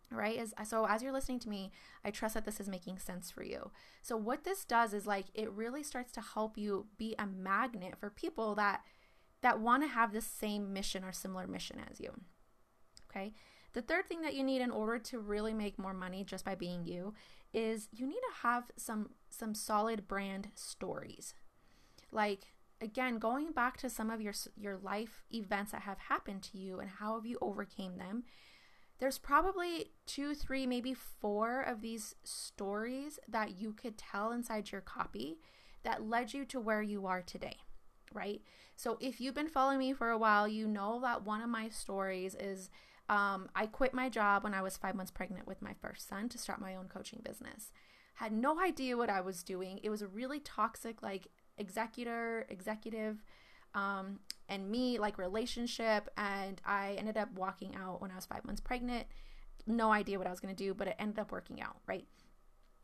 Right? 0.09 0.37
As, 0.37 0.53
so, 0.69 0.85
as 0.85 1.03
you're 1.03 1.11
listening 1.11 1.39
to 1.39 1.49
me, 1.49 1.71
I 2.05 2.11
trust 2.11 2.35
that 2.35 2.45
this 2.45 2.61
is 2.61 2.69
making 2.69 2.99
sense 2.99 3.29
for 3.29 3.43
you. 3.43 3.71
So, 4.01 4.15
what 4.15 4.45
this 4.45 4.63
does 4.63 4.93
is 4.93 5.05
like 5.05 5.25
it 5.33 5.51
really 5.51 5.83
starts 5.83 6.13
to 6.13 6.21
help 6.21 6.57
you 6.57 6.87
be 6.97 7.13
a 7.19 7.27
magnet 7.27 7.95
for 7.99 8.09
people 8.09 8.55
that 8.55 8.83
that 9.41 9.59
want 9.59 9.83
to 9.83 9.89
have 9.89 10.13
the 10.13 10.21
same 10.21 10.71
mission 10.71 11.03
or 11.03 11.11
similar 11.11 11.45
mission 11.45 11.81
as 11.91 11.99
you. 11.99 12.11
Okay. 13.11 13.33
The 13.73 13.81
third 13.81 14.07
thing 14.07 14.21
that 14.21 14.33
you 14.33 14.43
need 14.43 14.61
in 14.61 14.71
order 14.71 14.97
to 14.97 15.19
really 15.19 15.53
make 15.53 15.77
more 15.77 15.93
money 15.93 16.23
just 16.23 16.45
by 16.45 16.55
being 16.55 16.85
you 16.85 17.13
is 17.53 17.89
you 17.91 18.07
need 18.07 18.15
to 18.15 18.41
have 18.47 18.71
some 18.75 19.09
some 19.29 19.53
solid 19.53 20.07
brand 20.07 20.49
stories. 20.55 21.33
Like 22.11 22.47
again, 22.81 23.19
going 23.19 23.51
back 23.51 23.77
to 23.77 23.89
some 23.89 24.09
of 24.09 24.21
your 24.21 24.33
your 24.55 24.77
life 24.77 25.23
events 25.33 25.71
that 25.71 25.81
have 25.81 25.97
happened 25.97 26.43
to 26.43 26.57
you 26.57 26.79
and 26.79 26.89
how 26.89 27.15
have 27.15 27.25
you 27.25 27.37
overcame 27.41 27.97
them. 27.97 28.23
There's 28.99 29.19
probably 29.19 29.91
two, 30.07 30.33
three, 30.33 30.65
maybe 30.65 30.93
four 30.95 31.61
of 31.61 31.81
these 31.81 32.15
stories 32.23 33.19
that 33.27 33.59
you 33.59 33.73
could 33.73 33.97
tell 33.97 34.31
inside 34.31 34.71
your 34.71 34.81
copy 34.81 35.37
that 35.83 36.07
led 36.07 36.33
you 36.33 36.45
to 36.45 36.59
where 36.59 36.81
you 36.81 37.05
are 37.05 37.21
today, 37.21 37.57
right? 38.11 38.41
So 38.75 38.97
if 38.99 39.21
you've 39.21 39.35
been 39.35 39.49
following 39.49 39.77
me 39.77 39.93
for 39.93 40.09
a 40.09 40.17
while, 40.17 40.47
you 40.47 40.67
know 40.67 40.99
that 41.01 41.23
one 41.23 41.41
of 41.41 41.49
my 41.49 41.69
stories 41.69 42.35
is 42.35 42.71
um, 43.09 43.49
I 43.55 43.67
quit 43.67 43.93
my 43.93 44.09
job 44.09 44.43
when 44.43 44.53
I 44.53 44.61
was 44.61 44.77
five 44.77 44.95
months 44.95 45.11
pregnant 45.11 45.47
with 45.47 45.61
my 45.61 45.73
first 45.79 46.07
son 46.07 46.27
to 46.29 46.37
start 46.37 46.59
my 46.59 46.75
own 46.75 46.87
coaching 46.87 47.21
business. 47.23 47.71
Had 48.15 48.31
no 48.31 48.59
idea 48.59 48.97
what 48.97 49.11
I 49.11 49.21
was 49.21 49.43
doing. 49.43 49.79
It 49.83 49.91
was 49.91 50.01
a 50.01 50.07
really 50.07 50.39
toxic, 50.39 51.03
like 51.03 51.27
executor, 51.57 52.45
executive, 52.49 53.23
um, 53.73 54.19
and 54.49 54.69
me 54.69 54.99
like 54.99 55.17
relationship. 55.17 56.09
And 56.17 56.61
I 56.65 56.95
ended 56.97 57.17
up 57.17 57.31
walking 57.33 57.75
out 57.75 58.01
when 58.01 58.11
I 58.11 58.15
was 58.15 58.25
five 58.25 58.45
months 58.45 58.61
pregnant. 58.61 59.07
No 59.65 59.91
idea 59.91 60.17
what 60.17 60.27
I 60.27 60.31
was 60.31 60.39
going 60.39 60.55
to 60.55 60.63
do, 60.63 60.73
but 60.73 60.87
it 60.87 60.95
ended 60.97 61.19
up 61.19 61.31
working 61.31 61.61
out, 61.61 61.77
right? 61.87 62.05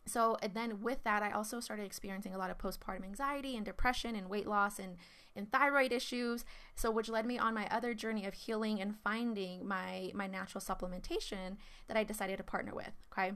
So, 0.06 0.38
and 0.42 0.54
then 0.54 0.82
with 0.82 1.04
that, 1.06 1.24
I 1.24 1.32
also 1.32 1.60
started 1.60 1.86
experiencing 1.86 2.36
a 2.36 2.38
lot 2.38 2.50
of 2.50 2.58
postpartum 2.58 3.06
anxiety 3.06 3.56
and 3.56 3.66
depression 3.66 4.16
and 4.16 4.30
weight 4.30 4.48
loss 4.48 4.78
and, 4.78 4.98
and 5.36 5.50
thyroid 5.50 5.94
issues. 5.94 6.44
So, 6.76 6.92
which 6.92 7.08
led 7.08 7.26
me 7.26 7.38
on 7.40 7.54
my 7.54 7.68
other 7.70 7.94
journey 7.94 8.26
of 8.26 8.34
healing 8.34 8.82
and 8.82 8.96
finding 9.04 9.66
my, 9.66 10.12
my 10.14 10.28
natural 10.28 10.62
supplementation 10.62 11.58
that 11.88 11.96
I 11.96 12.04
decided 12.04 12.38
to 12.38 12.44
partner 12.44 12.76
with. 12.76 12.92
Okay. 13.12 13.34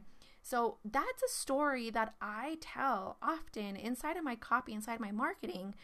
So, 0.50 0.78
that's 0.86 1.22
a 1.22 1.28
story 1.28 1.90
that 1.90 2.14
I 2.22 2.58
tell 2.62 3.18
often 3.22 3.76
inside 3.76 4.16
of 4.16 4.24
my 4.24 4.36
copy, 4.36 4.72
inside 4.72 5.02
my 5.02 5.12
marketing, 5.12 5.76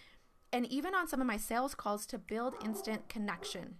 and 0.53 0.65
even 0.67 0.95
on 0.95 1.05
some 1.05 1.19
of 1.19 1.27
my 1.27 1.35
sales 1.35 1.75
calls 1.75 2.05
to 2.05 2.17
build 2.17 2.55
instant 2.63 3.09
connection. 3.09 3.75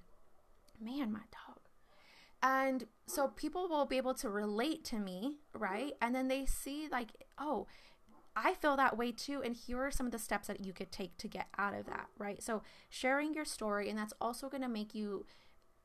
Man, 0.81 1.13
my 1.13 1.21
dog. 1.31 1.59
And 2.41 2.87
so 3.07 3.29
people 3.29 3.69
will 3.69 3.85
be 3.85 3.95
able 3.95 4.13
to 4.15 4.29
relate 4.29 4.83
to 4.85 4.99
me, 4.99 5.37
right? 5.57 5.93
And 6.01 6.13
then 6.13 6.27
they 6.27 6.45
see, 6.45 6.89
like, 6.91 7.11
oh, 7.37 7.67
I 8.35 8.53
feel 8.55 8.75
that 8.75 8.97
way 8.97 9.13
too. 9.13 9.41
And 9.41 9.55
here 9.55 9.81
are 9.81 9.91
some 9.91 10.07
of 10.07 10.11
the 10.11 10.19
steps 10.19 10.47
that 10.47 10.65
you 10.65 10.73
could 10.73 10.91
take 10.91 11.15
to 11.19 11.29
get 11.29 11.47
out 11.57 11.73
of 11.73 11.85
that, 11.85 12.07
right? 12.17 12.43
So 12.43 12.61
sharing 12.89 13.33
your 13.33 13.45
story, 13.45 13.89
and 13.89 13.97
that's 13.97 14.13
also 14.19 14.49
going 14.49 14.63
to 14.63 14.67
make 14.67 14.93
you 14.93 15.25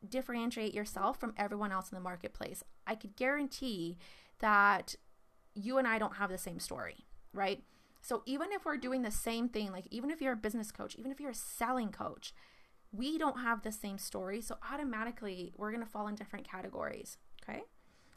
differentiate 0.09 0.75
yourself 0.75 1.21
from 1.21 1.35
everyone 1.37 1.71
else 1.71 1.93
in 1.93 1.95
the 1.95 2.03
marketplace. 2.03 2.65
I 2.89 2.95
could 2.95 3.17
guarantee 3.17 3.99
that 4.41 4.97
you 5.55 5.79
and 5.79 5.87
I 5.87 5.99
don't 5.99 6.17
have 6.17 6.31
the 6.31 6.39
same 6.39 6.59
story, 6.59 7.07
right? 7.33 7.63
So 8.01 8.23
even 8.27 8.53
if 8.53 8.65
we're 8.65 8.77
doing 8.77 9.03
the 9.03 9.11
same 9.11 9.49
thing, 9.49 9.73
like 9.73 9.87
even 9.91 10.11
if 10.11 10.21
you're 10.21 10.33
a 10.33 10.37
business 10.37 10.71
coach, 10.71 10.97
even 10.97 11.11
if 11.13 11.21
you're 11.21 11.31
a 11.31 11.35
selling 11.35 11.91
coach, 11.91 12.33
we 12.93 13.19
don't 13.19 13.41
have 13.41 13.63
the 13.63 13.73
same 13.73 13.99
story. 13.99 14.41
So 14.41 14.57
automatically 14.73 15.53
we're 15.57 15.71
going 15.71 15.85
to 15.85 15.91
fall 15.91 16.09
in 16.09 16.15
different 16.15 16.49
categories. 16.49 17.19
Okay. 17.43 17.63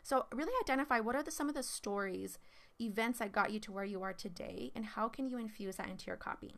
So 0.04 0.26
really 0.34 0.54
identify 0.62 1.00
what 1.00 1.16
are 1.16 1.24
the, 1.24 1.32
some 1.32 1.50
of 1.50 1.56
the 1.56 1.64
stories, 1.64 2.40
events 2.80 3.20
that 3.20 3.32
got 3.32 3.52
you 3.52 3.60
to 3.60 3.72
where 3.72 3.84
you 3.84 4.02
are 4.02 4.14
today, 4.14 4.72
and 4.76 4.86
how 4.86 5.10
can 5.10 5.28
you 5.28 5.38
infuse 5.38 5.76
that 5.76 5.90
into 5.90 6.08
your 6.08 6.16
copy? 6.16 6.56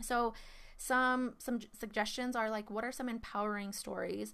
So 0.00 0.32
some 0.78 1.34
some 1.38 1.58
suggestions 1.78 2.36
are 2.36 2.50
like 2.50 2.70
what 2.70 2.84
are 2.84 2.92
some 2.92 3.08
empowering 3.08 3.72
stories 3.72 4.32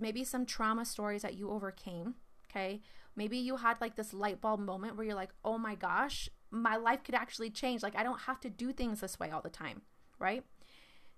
maybe 0.00 0.24
some 0.24 0.46
trauma 0.46 0.84
stories 0.86 1.20
that 1.20 1.34
you 1.34 1.50
overcame 1.50 2.14
okay 2.52 2.80
maybe 3.16 3.38
you 3.38 3.56
had 3.56 3.80
like 3.80 3.96
this 3.96 4.12
light 4.12 4.40
bulb 4.40 4.60
moment 4.60 4.96
where 4.96 5.06
you're 5.06 5.14
like 5.14 5.32
oh 5.44 5.58
my 5.58 5.74
gosh 5.74 6.28
my 6.50 6.76
life 6.76 7.02
could 7.02 7.14
actually 7.14 7.50
change 7.50 7.82
like 7.82 7.96
i 7.96 8.02
don't 8.02 8.22
have 8.22 8.40
to 8.40 8.50
do 8.50 8.72
things 8.72 9.00
this 9.00 9.18
way 9.18 9.30
all 9.30 9.40
the 9.40 9.50
time 9.50 9.82
right 10.18 10.44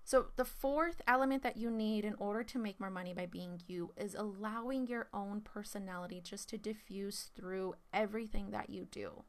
so, 0.07 0.27
the 0.35 0.45
fourth 0.45 1.01
element 1.07 1.41
that 1.41 1.57
you 1.57 1.71
need 1.71 2.05
in 2.05 2.13
order 2.19 2.43
to 2.43 2.59
make 2.59 2.79
more 2.79 2.91
money 2.91 3.15
by 3.15 3.25
being 3.25 3.59
you 3.65 3.91
is 3.97 4.13
allowing 4.13 4.85
your 4.85 5.07
own 5.11 5.41
personality 5.41 6.21
just 6.23 6.47
to 6.49 6.59
diffuse 6.59 7.31
through 7.35 7.73
everything 7.91 8.51
that 8.51 8.69
you 8.69 8.85
do. 8.85 9.23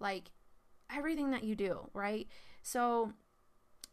Like 0.00 0.30
everything 0.90 1.32
that 1.32 1.44
you 1.44 1.54
do, 1.54 1.90
right? 1.92 2.28
So, 2.62 3.12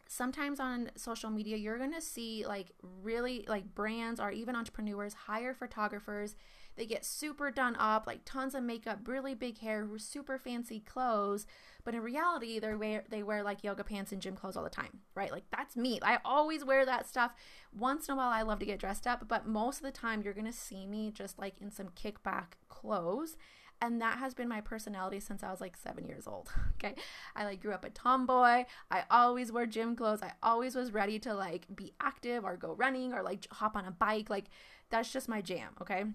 sometimes 0.07 0.61
on 0.61 0.91
social 0.95 1.29
media, 1.29 1.57
you're 1.57 1.77
to 1.77 1.99
see 1.99 2.45
like 2.47 2.71
really 3.03 3.43
like 3.49 3.75
brands 3.75 4.21
or 4.21 4.31
even 4.31 4.55
entrepreneurs 4.55 5.13
hire 5.13 5.53
photographers 5.53 6.37
they 6.79 6.85
get 6.85 7.05
super 7.05 7.51
done 7.51 7.75
up, 7.77 8.07
like 8.07 8.21
tons 8.23 8.55
of 8.55 8.63
makeup, 8.63 8.99
really 9.05 9.35
big 9.35 9.59
hair, 9.59 9.85
super 9.97 10.37
fancy 10.37 10.79
clothes. 10.79 11.45
But 11.83 11.93
in 11.93 12.01
reality, 12.01 12.57
they 12.57 12.73
wear 12.73 13.03
they 13.09 13.21
wear 13.21 13.43
like 13.43 13.63
yoga 13.63 13.83
pants 13.83 14.13
and 14.13 14.21
gym 14.21 14.35
clothes 14.35 14.55
all 14.55 14.63
the 14.63 14.69
time, 14.69 15.01
right? 15.13 15.31
Like 15.31 15.43
that's 15.51 15.75
me. 15.75 15.99
I 16.01 16.19
always 16.23 16.63
wear 16.63 16.85
that 16.85 17.07
stuff. 17.07 17.33
Once 17.77 18.07
in 18.07 18.13
a 18.13 18.15
while, 18.17 18.29
I 18.29 18.43
love 18.43 18.59
to 18.59 18.65
get 18.65 18.79
dressed 18.79 19.05
up, 19.05 19.27
but 19.27 19.45
most 19.45 19.77
of 19.77 19.83
the 19.83 19.91
time, 19.91 20.21
you're 20.21 20.33
gonna 20.33 20.53
see 20.53 20.87
me 20.87 21.11
just 21.11 21.37
like 21.37 21.55
in 21.59 21.69
some 21.69 21.89
kickback 21.89 22.53
clothes 22.69 23.35
and 23.81 24.01
that 24.01 24.17
has 24.17 24.33
been 24.33 24.49
my 24.49 24.61
personality 24.61 25.19
since 25.19 25.41
I 25.41 25.51
was 25.51 25.61
like 25.61 25.77
seven 25.77 26.05
years 26.05 26.27
old. 26.27 26.49
Okay. 26.81 26.95
I 27.35 27.43
like 27.43 27.61
grew 27.61 27.73
up 27.73 27.83
a 27.83 27.89
tomboy. 27.89 28.63
I 28.89 29.03
always 29.11 29.51
wore 29.51 29.65
gym 29.65 29.97
clothes. 29.97 30.23
I 30.23 30.31
always 30.41 30.75
was 30.75 30.93
ready 30.93 31.19
to 31.19 31.33
like 31.33 31.65
be 31.75 31.91
active 31.99 32.45
or 32.45 32.55
go 32.55 32.71
running 32.71 33.11
or 33.11 33.21
like 33.21 33.45
hop 33.51 33.75
on 33.75 33.83
a 33.83 33.91
bike. 33.91 34.29
Like 34.29 34.45
that's 34.89 35.11
just 35.11 35.27
my 35.27 35.41
jam. 35.41 35.73
Okay. 35.81 36.05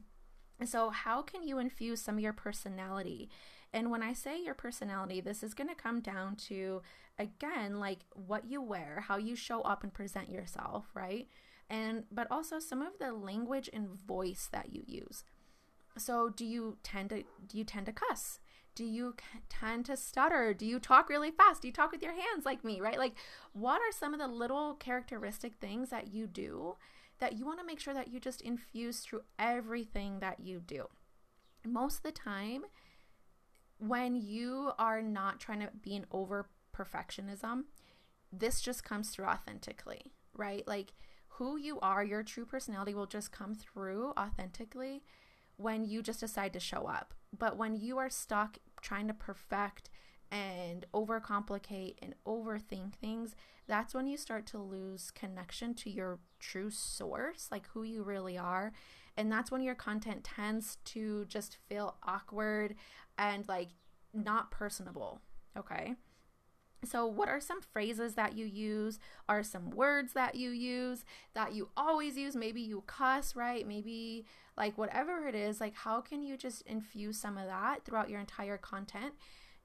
So, 0.64 0.90
how 0.90 1.23
can 1.23 1.42
you 1.42 1.58
infuse 1.58 2.00
some 2.00 2.16
of 2.16 2.20
your 2.20 2.32
personality? 2.32 3.28
And 3.73 3.90
when 3.90 4.02
I 4.02 4.12
say 4.12 4.40
your 4.40 4.54
personality, 4.54 5.20
this 5.20 5.42
is 5.42 5.52
going 5.52 5.68
to 5.68 5.75
come 5.75 6.00
down 6.00 6.37
to, 6.49 6.80
again, 7.18 7.80
like 7.80 8.00
what 8.12 8.46
you 8.46 8.62
wear, 8.62 9.04
how 9.08 9.16
you 9.16 9.34
show 9.34 9.62
up 9.62 9.82
and 9.82 9.92
present 9.92 10.30
yourself, 10.30 10.87
right? 10.94 11.26
And, 11.68 12.04
but 12.12 12.28
also 12.30 12.61
some 12.61 12.82
of 12.82 12.99
the 13.00 13.12
language 13.12 13.68
and 13.73 13.88
voice 13.88 14.49
that 14.52 14.73
you 14.73 14.84
use. 14.87 15.25
So, 15.99 16.28
do 16.28 16.44
you 16.44 16.78
tend 16.82 17.11
to, 17.11 17.25
do 17.46 17.58
you 17.58 17.64
tend 17.64 17.87
to 17.87 17.92
cuss? 17.92 18.38
Do 18.75 18.84
you 18.84 19.14
tend 19.49 19.87
to 19.87 19.96
stutter? 19.96 20.52
Do 20.54 20.66
you 20.66 20.78
talk 20.78 21.08
really 21.08 21.30
fast? 21.30 21.62
Do 21.62 21.68
you 21.68 21.73
talk 21.73 21.92
with 21.92 22.02
your 22.02 22.12
hands 22.12 22.44
like 22.44 22.64
me, 22.64 22.80
right? 22.80 22.99
Like, 22.99 23.14
what 23.52 23.80
are 23.80 23.92
some 23.92 24.12
of 24.12 24.20
the 24.20 24.26
little 24.28 24.75
characteristic 24.75 25.54
things 25.61 25.90
that 25.90 26.12
you 26.12 26.26
do 26.26 26.76
that 27.25 27.38
you 27.38 27.47
want 27.47 27.59
to 27.59 27.64
make 27.64 27.81
sure 27.81 27.95
that 27.95 28.09
you 28.09 28.21
just 28.21 28.43
infuse 28.43 29.00
through 29.00 29.23
everything 29.38 30.21
that 30.21 30.40
you 30.40 30.61
do. 30.61 30.85
Most 31.66 31.97
of 31.97 32.02
the 32.02 32.12
time, 32.12 32.64
when 33.78 34.14
you 34.14 34.73
are 34.78 35.00
not 35.00 35.40
trying 35.40 35.61
to 35.61 35.71
be 35.81 35.97
an 35.97 36.04
over 36.12 36.50
perfectionism, 36.76 37.62
this 38.31 38.61
just 38.61 38.85
comes 38.85 39.09
through 39.09 39.25
authentically, 39.25 40.12
right? 40.37 40.69
Like 40.69 40.93
who 41.28 41.57
you 41.57 41.81
are, 41.81 42.04
your 42.04 42.23
true 42.23 42.45
personality 42.45 42.93
will 42.93 43.07
just 43.07 43.33
come 43.33 43.54
through 43.54 44.12
authentically 44.19 45.02
when 45.57 45.87
you 45.87 46.02
just 46.02 46.21
decide 46.21 46.52
to 46.52 46.61
show 46.61 46.87
up. 46.87 47.14
But 47.37 47.57
when 47.57 47.75
you 47.75 47.97
are 47.97 48.11
stuck 48.11 48.59
trying 48.83 49.09
to 49.09 49.14
perfect 49.14 49.88
and 50.35 50.85
overcomplicate 50.93 51.95
and 52.03 52.12
overthink 52.26 52.95
things, 52.97 53.37
that's 53.69 53.95
when 53.95 54.09
you 54.09 54.17
start 54.17 54.47
to 54.49 54.59
lose 54.59 55.12
connection 55.12 55.75
to 55.75 55.88
your 55.88 56.19
true 56.41 56.71
source, 56.71 57.47
like 57.53 57.69
who 57.69 57.85
you 57.85 58.03
really 58.03 58.37
are. 58.37 58.73
And 59.17 59.31
that's 59.31 59.53
when 59.53 59.62
your 59.62 59.76
content 59.76 60.25
tends 60.25 60.79
to 60.87 61.25
just 61.26 61.59
feel 61.69 61.95
awkward 62.03 62.75
and 63.17 63.47
like 63.47 63.69
not 64.12 64.50
personable. 64.50 65.21
Okay. 65.57 65.95
So, 66.85 67.07
what 67.07 67.29
are 67.29 67.41
some 67.41 67.62
phrases 67.62 68.14
that 68.17 68.37
you 68.37 68.45
use? 68.45 68.99
Are 69.29 69.45
some 69.45 69.71
words 69.71 70.14
that 70.14 70.35
you 70.35 70.50
use 70.50 71.05
that 71.35 71.55
you 71.55 71.71
always 71.76 72.17
use? 72.19 72.35
Maybe 72.35 72.61
you 72.61 72.83
cuss, 72.88 73.37
right? 73.37 73.67
Maybe 73.67 74.26
like 74.59 74.76
whatever 74.76 75.29
it 75.29 75.37
is, 75.37 75.61
like 75.61 75.75
how 75.75 76.00
can 76.00 76.23
you 76.23 76.37
just 76.37 76.62
infuse 76.62 77.19
some 77.19 77.38
of 77.38 77.47
that 77.47 77.85
throughout 77.85 78.11
your 78.11 78.19
entire 78.19 78.59
content? 78.59 79.14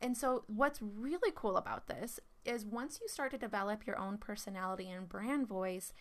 And 0.02 0.18
so, 0.18 0.44
what's 0.48 0.82
really 0.82 1.32
cool 1.36 1.58
about 1.58 1.88
this 1.88 2.20
is 2.46 2.66
once 2.66 3.00
you 3.02 3.08
start 3.08 3.32
to 3.32 3.38
develop 3.38 3.86
your 3.86 3.98
own 4.00 4.18
personality 4.18 4.90
and 4.90 5.10
brand 5.10 5.48
voice, 5.48 5.92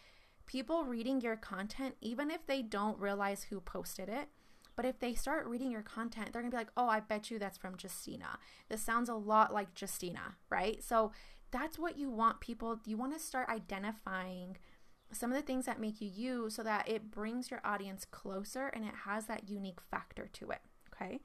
people 0.47 0.85
reading 0.85 1.21
your 1.21 1.37
content, 1.37 1.97
even 2.01 2.31
if 2.31 2.47
they 2.47 2.63
don't 2.63 2.99
realize 2.99 3.45
who 3.45 3.61
posted 3.61 4.09
it, 4.09 4.29
But 4.77 4.85
if 4.85 5.01
they 5.01 5.15
start 5.15 5.47
reading 5.47 5.73
your 5.73 5.83
content, 5.83 6.33
they're 6.33 6.43
to 6.43 6.51
be 6.51 6.57
like, 6.57 6.71
oh, 6.77 6.89
I 6.89 7.01
bet 7.01 7.31
you 7.33 7.39
that's 7.41 7.59
from 7.59 7.77
Justina. 7.83 8.39
This 8.69 8.81
sounds 8.81 9.09
a 9.09 9.15
lot 9.15 9.53
like 9.53 9.69
Justina, 9.81 10.37
right? 10.51 10.83
So 10.85 11.11
that's 11.51 11.79
what 11.79 11.99
you 11.99 12.11
want 12.11 12.41
people, 12.41 12.79
you 12.87 12.97
want 12.97 13.13
to 13.13 13.19
start 13.19 13.49
identifying 13.49 14.57
some 15.11 15.33
of 15.33 15.37
the 15.37 15.43
things 15.43 15.67
that 15.67 15.81
make 15.81 16.01
you 16.01 16.09
you 16.15 16.51
so 16.51 16.63
that 16.63 16.89
it 16.89 17.11
brings 17.11 17.51
your 17.51 17.61
audience 17.65 18.05
closer 18.05 18.69
and 18.69 18.85
it 18.85 18.95
has 19.05 19.27
that 19.27 19.49
unique 19.49 19.81
factor 19.91 20.29
to 20.35 20.51
it. 20.51 20.61
Okay. 20.95 21.21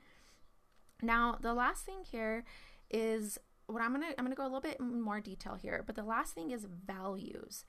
Now, 1.03 1.37
the 1.39 1.53
last 1.53 1.85
thing 1.85 2.03
here 2.09 2.45
is 2.89 3.37
what 3.67 3.81
I'm 3.81 3.93
going 3.93 4.01
to 4.01 4.19
I'm 4.19 4.25
going 4.25 4.31
to 4.31 4.35
go 4.35 4.43
a 4.43 4.51
little 4.51 4.61
bit 4.61 4.79
more 4.79 5.19
detail 5.19 5.55
here, 5.55 5.83
but 5.85 5.95
the 5.95 6.03
last 6.03 6.33
thing 6.33 6.51
is 6.51 6.65
values. 6.65 7.65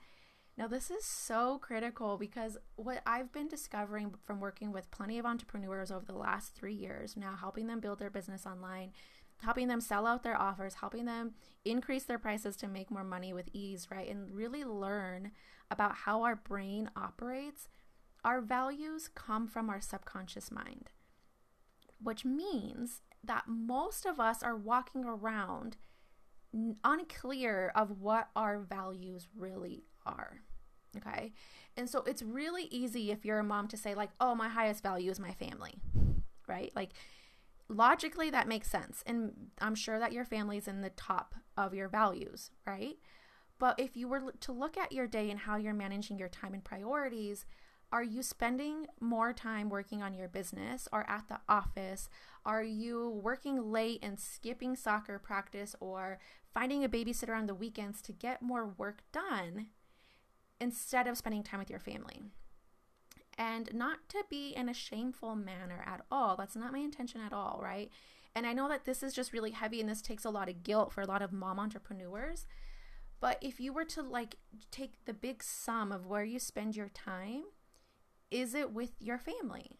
Now, 0.57 0.67
this 0.67 0.89
is 0.89 1.03
so 1.03 1.59
critical 1.59 2.17
because 2.17 2.57
what 2.77 3.01
I've 3.05 3.33
been 3.33 3.49
discovering 3.49 4.13
from 4.23 4.39
working 4.39 4.71
with 4.71 4.89
plenty 4.89 5.19
of 5.19 5.25
entrepreneurs 5.25 5.91
over 5.91 6.05
the 6.05 6.17
last 6.17 6.55
3 6.55 6.73
years, 6.73 7.17
now 7.17 7.35
helping 7.35 7.67
them 7.67 7.81
build 7.81 7.99
their 7.99 8.09
business 8.09 8.45
online, 8.45 8.93
helping 9.41 9.67
them 9.67 9.81
sell 9.81 10.07
out 10.07 10.23
their 10.23 10.39
offers, 10.39 10.75
helping 10.75 11.03
them 11.03 11.33
increase 11.65 12.05
their 12.05 12.19
prices 12.19 12.55
to 12.55 12.69
make 12.69 12.89
more 12.89 13.03
money 13.03 13.33
with 13.33 13.49
ease, 13.51 13.89
right? 13.91 14.09
And 14.09 14.33
really 14.33 14.63
learn 14.63 15.31
about 15.69 15.95
how 15.95 16.23
our 16.23 16.37
brain 16.37 16.89
operates, 16.95 17.67
our 18.23 18.39
values 18.39 19.09
come 19.13 19.47
from 19.47 19.69
our 19.69 19.81
subconscious 19.81 20.51
mind, 20.51 20.89
which 22.01 22.23
means 22.23 23.01
that 23.25 23.43
most 23.47 24.05
of 24.05 24.19
us 24.19 24.43
are 24.43 24.55
walking 24.55 25.05
around 25.05 25.77
unclear 26.83 27.71
of 27.75 27.99
what 27.99 28.29
our 28.35 28.59
values 28.59 29.27
really 29.35 29.83
are. 30.05 30.41
Okay. 30.97 31.33
And 31.75 31.89
so 31.89 32.03
it's 32.03 32.21
really 32.21 32.65
easy 32.71 33.11
if 33.11 33.25
you're 33.25 33.39
a 33.39 33.43
mom 33.43 33.67
to 33.69 33.77
say, 33.77 33.95
like, 33.95 34.11
oh, 34.21 34.33
my 34.33 34.47
highest 34.47 34.81
value 34.81 35.11
is 35.11 35.19
my 35.19 35.33
family, 35.33 35.75
right? 36.47 36.71
Like, 36.73 36.91
logically, 37.67 38.29
that 38.29 38.47
makes 38.47 38.69
sense. 38.69 39.03
And 39.05 39.33
I'm 39.59 39.75
sure 39.75 39.99
that 39.99 40.13
your 40.13 40.23
family's 40.23 40.67
in 40.67 40.81
the 40.81 40.91
top 40.91 41.35
of 41.57 41.73
your 41.73 41.89
values, 41.89 42.51
right? 42.65 42.95
But 43.59 43.79
if 43.79 43.97
you 43.97 44.07
were 44.07 44.31
to 44.39 44.51
look 44.51 44.77
at 44.77 44.91
your 44.91 45.07
day 45.07 45.29
and 45.29 45.39
how 45.39 45.57
you're 45.57 45.73
managing 45.73 46.17
your 46.17 46.29
time 46.29 46.53
and 46.53 46.63
priorities, 46.63 47.45
are 47.91 48.03
you 48.03 48.23
spending 48.23 48.87
more 48.99 49.33
time 49.33 49.69
working 49.69 50.01
on 50.01 50.13
your 50.13 50.27
business 50.27 50.87
or 50.91 51.09
at 51.09 51.27
the 51.29 51.39
office? 51.47 52.09
Are 52.45 52.63
you 52.63 53.09
working 53.09 53.71
late 53.71 53.99
and 54.03 54.19
skipping 54.19 54.75
soccer 54.75 55.17
practice 55.17 55.75
or 55.79 56.19
finding 56.53 56.83
a 56.83 56.89
babysitter 56.89 57.35
on 57.35 57.47
the 57.47 57.55
weekends 57.55 58.01
to 58.03 58.11
get 58.11 58.41
more 58.41 58.67
work 58.77 59.01
done 59.11 59.67
instead 60.59 61.07
of 61.07 61.17
spending 61.17 61.43
time 61.43 61.59
with 61.59 61.71
your 61.71 61.79
family? 61.79 62.21
And 63.37 63.73
not 63.73 64.07
to 64.09 64.23
be 64.29 64.49
in 64.55 64.69
a 64.69 64.73
shameful 64.73 65.35
manner 65.35 65.83
at 65.85 66.01
all. 66.11 66.35
That's 66.37 66.55
not 66.55 66.71
my 66.71 66.79
intention 66.79 67.19
at 67.19 67.33
all, 67.33 67.59
right? 67.61 67.89
And 68.35 68.45
I 68.45 68.53
know 68.53 68.69
that 68.69 68.85
this 68.85 69.01
is 69.01 69.13
just 69.13 69.33
really 69.33 69.51
heavy 69.51 69.79
and 69.79 69.89
this 69.89 70.01
takes 70.01 70.23
a 70.23 70.29
lot 70.29 70.47
of 70.47 70.63
guilt 70.63 70.93
for 70.93 71.01
a 71.01 71.07
lot 71.07 71.21
of 71.21 71.33
mom 71.33 71.59
entrepreneurs. 71.59 72.45
But 73.19 73.39
if 73.41 73.59
you 73.59 73.73
were 73.73 73.85
to 73.85 74.03
like 74.03 74.35
take 74.71 75.03
the 75.05 75.13
big 75.13 75.41
sum 75.41 75.91
of 75.91 76.05
where 76.05 76.23
you 76.23 76.37
spend 76.37 76.75
your 76.75 76.89
time, 76.89 77.45
is 78.29 78.53
it 78.53 78.71
with 78.71 78.91
your 78.99 79.17
family? 79.17 79.79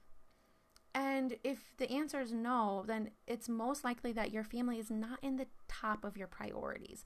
And 0.96 1.36
if 1.44 1.76
the 1.78 1.92
answer 1.92 2.22
is 2.22 2.32
no, 2.32 2.86
then 2.88 3.12
it's 3.28 3.50
most 3.50 3.84
likely 3.84 4.14
that 4.14 4.32
your 4.32 4.46
family 4.46 4.80
is 4.80 4.90
not 4.90 5.20
in 5.22 5.36
the 5.36 5.48
top 5.68 6.06
of 6.06 6.16
your 6.16 6.28
priorities. 6.28 7.04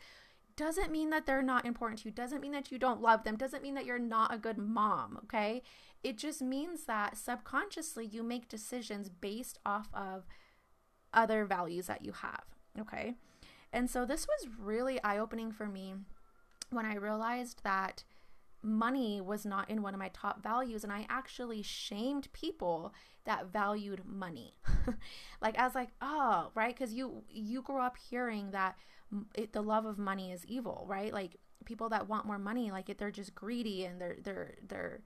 Doesn't 0.55 0.91
mean 0.91 1.09
that 1.09 1.25
they're 1.25 1.41
not 1.41 1.65
important 1.65 2.01
to 2.01 2.09
you, 2.09 2.11
doesn't 2.11 2.41
mean 2.41 2.51
that 2.51 2.71
you 2.71 2.77
don't 2.77 3.01
love 3.01 3.23
them, 3.23 3.35
doesn't 3.35 3.63
mean 3.63 3.73
that 3.73 3.85
you're 3.85 3.97
not 3.97 4.31
a 4.31 4.37
good 4.37 4.59
mom, 4.59 5.17
okay? 5.23 5.63
It 6.03 6.17
just 6.17 6.39
means 6.41 6.83
that 6.83 7.17
subconsciously 7.17 8.05
you 8.05 8.21
make 8.21 8.47
decisions 8.47 9.09
based 9.09 9.57
off 9.65 9.89
of 9.91 10.27
other 11.11 11.43
values 11.45 11.87
that 11.87 12.05
you 12.05 12.11
have, 12.11 12.43
okay? 12.79 13.15
And 13.73 13.89
so 13.89 14.05
this 14.05 14.27
was 14.27 14.53
really 14.59 15.01
eye 15.03 15.17
opening 15.17 15.51
for 15.51 15.65
me 15.65 15.95
when 16.69 16.85
I 16.85 16.95
realized 16.95 17.61
that 17.63 18.03
money 18.61 19.21
was 19.21 19.45
not 19.45 19.69
in 19.69 19.81
one 19.81 19.93
of 19.93 19.99
my 19.99 20.09
top 20.09 20.43
values 20.43 20.83
and 20.83 20.91
I 20.91 21.05
actually 21.09 21.61
shamed 21.61 22.31
people 22.33 22.93
that 23.25 23.51
valued 23.51 24.05
money. 24.05 24.55
like 25.41 25.57
I 25.57 25.63
was 25.63 25.75
like, 25.75 25.89
"Oh, 26.01 26.51
right, 26.55 26.75
cuz 26.75 26.93
you 26.93 27.23
you 27.29 27.61
grew 27.61 27.79
up 27.79 27.97
hearing 27.97 28.51
that 28.51 28.77
it, 29.35 29.53
the 29.53 29.61
love 29.61 29.85
of 29.85 29.97
money 29.97 30.31
is 30.31 30.45
evil, 30.45 30.85
right? 30.87 31.13
Like 31.13 31.37
people 31.65 31.89
that 31.89 32.07
want 32.07 32.25
more 32.25 32.39
money, 32.39 32.71
like 32.71 32.89
it, 32.89 32.97
they're 32.97 33.11
just 33.11 33.35
greedy 33.35 33.85
and 33.85 33.99
they're 33.99 34.17
they're 34.21 34.55
they're 34.67 35.01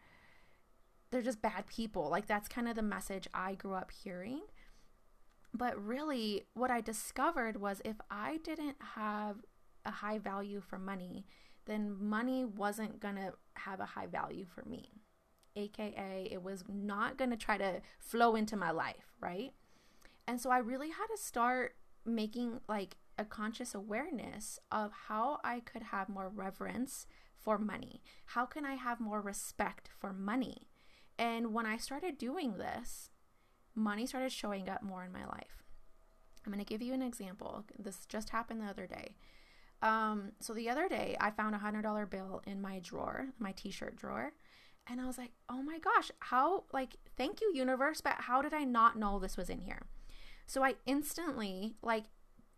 they're 1.12 1.22
just 1.22 1.42
bad 1.42 1.68
people. 1.68 2.10
Like 2.10 2.28
that's 2.28 2.48
kind 2.48 2.68
of 2.68 2.76
the 2.76 2.82
message 2.82 3.28
I 3.34 3.56
grew 3.56 3.74
up 3.74 3.92
hearing. 3.92 4.42
But 5.54 5.80
really, 5.84 6.48
what 6.56 6.72
I 6.72 6.82
discovered 6.82 7.62
was 7.62 7.82
if 7.86 7.98
I 8.10 8.38
didn't 8.38 8.78
have 8.96 9.38
a 9.86 9.92
high 9.92 10.18
value 10.18 10.62
for 10.62 10.80
money, 10.80 11.26
then 11.66 11.96
money 12.00 12.46
wasn't 12.46 13.00
going 13.00 13.16
to 13.16 13.34
have 13.56 13.80
a 13.80 13.86
high 13.86 14.08
value 14.08 14.46
for 14.46 14.64
me. 14.68 14.90
AKA, 15.56 16.30
it 16.32 16.42
was 16.42 16.64
not 16.68 17.18
going 17.18 17.30
to 17.30 17.38
try 17.38 17.58
to 17.58 17.82
flow 18.00 18.36
into 18.36 18.56
my 18.56 18.72
life, 18.72 19.14
right? 19.20 19.54
And 20.28 20.42
so 20.42 20.50
I 20.50 20.58
really 20.58 20.90
had 20.90 21.08
to 21.08 21.22
start 21.22 21.76
making 22.06 22.60
like 22.68 22.98
a 23.18 23.26
conscious 23.26 23.76
awareness 23.76 24.60
of 24.72 24.92
how 25.08 25.40
I 25.44 25.60
could 25.60 25.84
have 25.84 26.10
more 26.10 26.30
reverence 26.30 27.06
for 27.40 27.58
money. 27.58 28.02
How 28.28 28.46
can 28.46 28.66
I 28.66 28.76
have 28.76 29.00
more 29.00 29.22
respect 29.22 29.90
for 30.00 30.14
money? 30.14 30.68
And 31.20 31.54
when 31.54 31.66
I 31.66 31.78
started 31.78 32.18
doing 32.18 32.58
this, 32.58 33.12
money 33.76 34.06
started 34.08 34.32
showing 34.32 34.70
up 34.70 34.82
more 34.82 35.04
in 35.04 35.12
my 35.12 35.26
life. 35.26 35.64
I'm 36.46 36.52
going 36.52 36.64
to 36.64 36.70
give 36.70 36.82
you 36.82 36.94
an 36.94 37.02
example. 37.02 37.66
This 37.78 38.06
just 38.06 38.30
happened 38.30 38.62
the 38.62 38.66
other 38.66 38.88
day. 38.88 39.16
Um, 39.84 40.32
so 40.40 40.54
the 40.54 40.70
other 40.70 40.88
day, 40.88 41.18
I 41.20 41.30
found 41.30 41.54
a 41.54 41.60
hundred 41.60 41.82
dollar 41.82 42.06
bill 42.06 42.42
in 42.48 42.62
my 42.62 42.80
drawer, 42.80 43.28
my 43.38 43.52
t-shirt 43.52 43.98
drawer, 43.98 44.32
and 44.88 45.02
I 45.02 45.06
was 45.06 45.18
like, 45.18 45.32
"Oh 45.50 45.62
my 45.62 45.78
gosh, 45.78 46.10
how 46.20 46.64
like 46.72 46.96
thank 47.18 47.42
you 47.42 47.52
universe, 47.54 48.00
but 48.00 48.16
how 48.18 48.42
did 48.42 48.54
I 48.54 48.64
not 48.64 48.98
know 48.98 49.20
this 49.20 49.36
was 49.36 49.50
in 49.50 49.60
here?" 49.60 49.88
So 50.48 50.64
I 50.64 50.76
instantly 50.86 51.76
like 51.82 52.06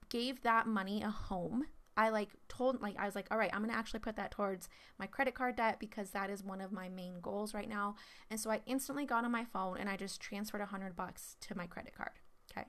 gave 0.09 0.43
that 0.43 0.67
money 0.67 1.01
a 1.01 1.09
home. 1.09 1.65
I 1.97 2.09
like 2.09 2.29
told 2.47 2.79
like 2.79 2.95
I 2.99 3.05
was 3.05 3.15
like, 3.15 3.27
"All 3.31 3.39
right, 3.39 3.49
I'm 3.51 3.61
going 3.61 3.71
to 3.71 3.77
actually 3.77 4.01
put 4.01 4.17
that 4.17 4.29
towards 4.29 4.69
my 4.99 5.07
credit 5.07 5.33
card 5.33 5.55
debt 5.55 5.79
because 5.79 6.11
that 6.11 6.29
is 6.29 6.43
one 6.43 6.61
of 6.61 6.71
my 6.71 6.89
main 6.89 7.21
goals 7.21 7.55
right 7.55 7.69
now." 7.69 7.95
And 8.29 8.39
so 8.39 8.51
I 8.51 8.61
instantly 8.67 9.05
got 9.07 9.25
on 9.25 9.31
my 9.31 9.45
phone 9.45 9.79
and 9.79 9.89
I 9.89 9.97
just 9.97 10.21
transferred 10.21 10.61
a 10.61 10.65
100 10.65 10.95
bucks 10.95 11.37
to 11.41 11.57
my 11.57 11.65
credit 11.65 11.95
card. 11.95 12.19
Okay. 12.51 12.67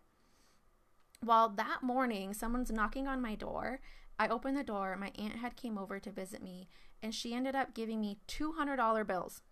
Well, 1.23 1.51
that 1.51 1.83
morning, 1.83 2.33
someone's 2.33 2.73
knocking 2.73 3.07
on 3.07 3.21
my 3.21 3.35
door 3.35 3.81
I 4.19 4.29
opened 4.29 4.57
the 4.57 4.65
door. 4.65 4.97
My 4.97 5.13
aunt 5.19 5.37
had 5.37 5.57
came 5.57 5.79
over 5.79 5.99
to 6.01 6.11
visit 6.11 6.43
me, 6.43 6.69
and 7.03 7.15
she 7.15 7.35
ended 7.35 7.55
up 7.55 7.75
giving 7.75 8.01
me 8.01 8.19
two 8.27 8.53
hundred 8.53 8.77
dollar 8.77 9.05
bills. 9.05 9.43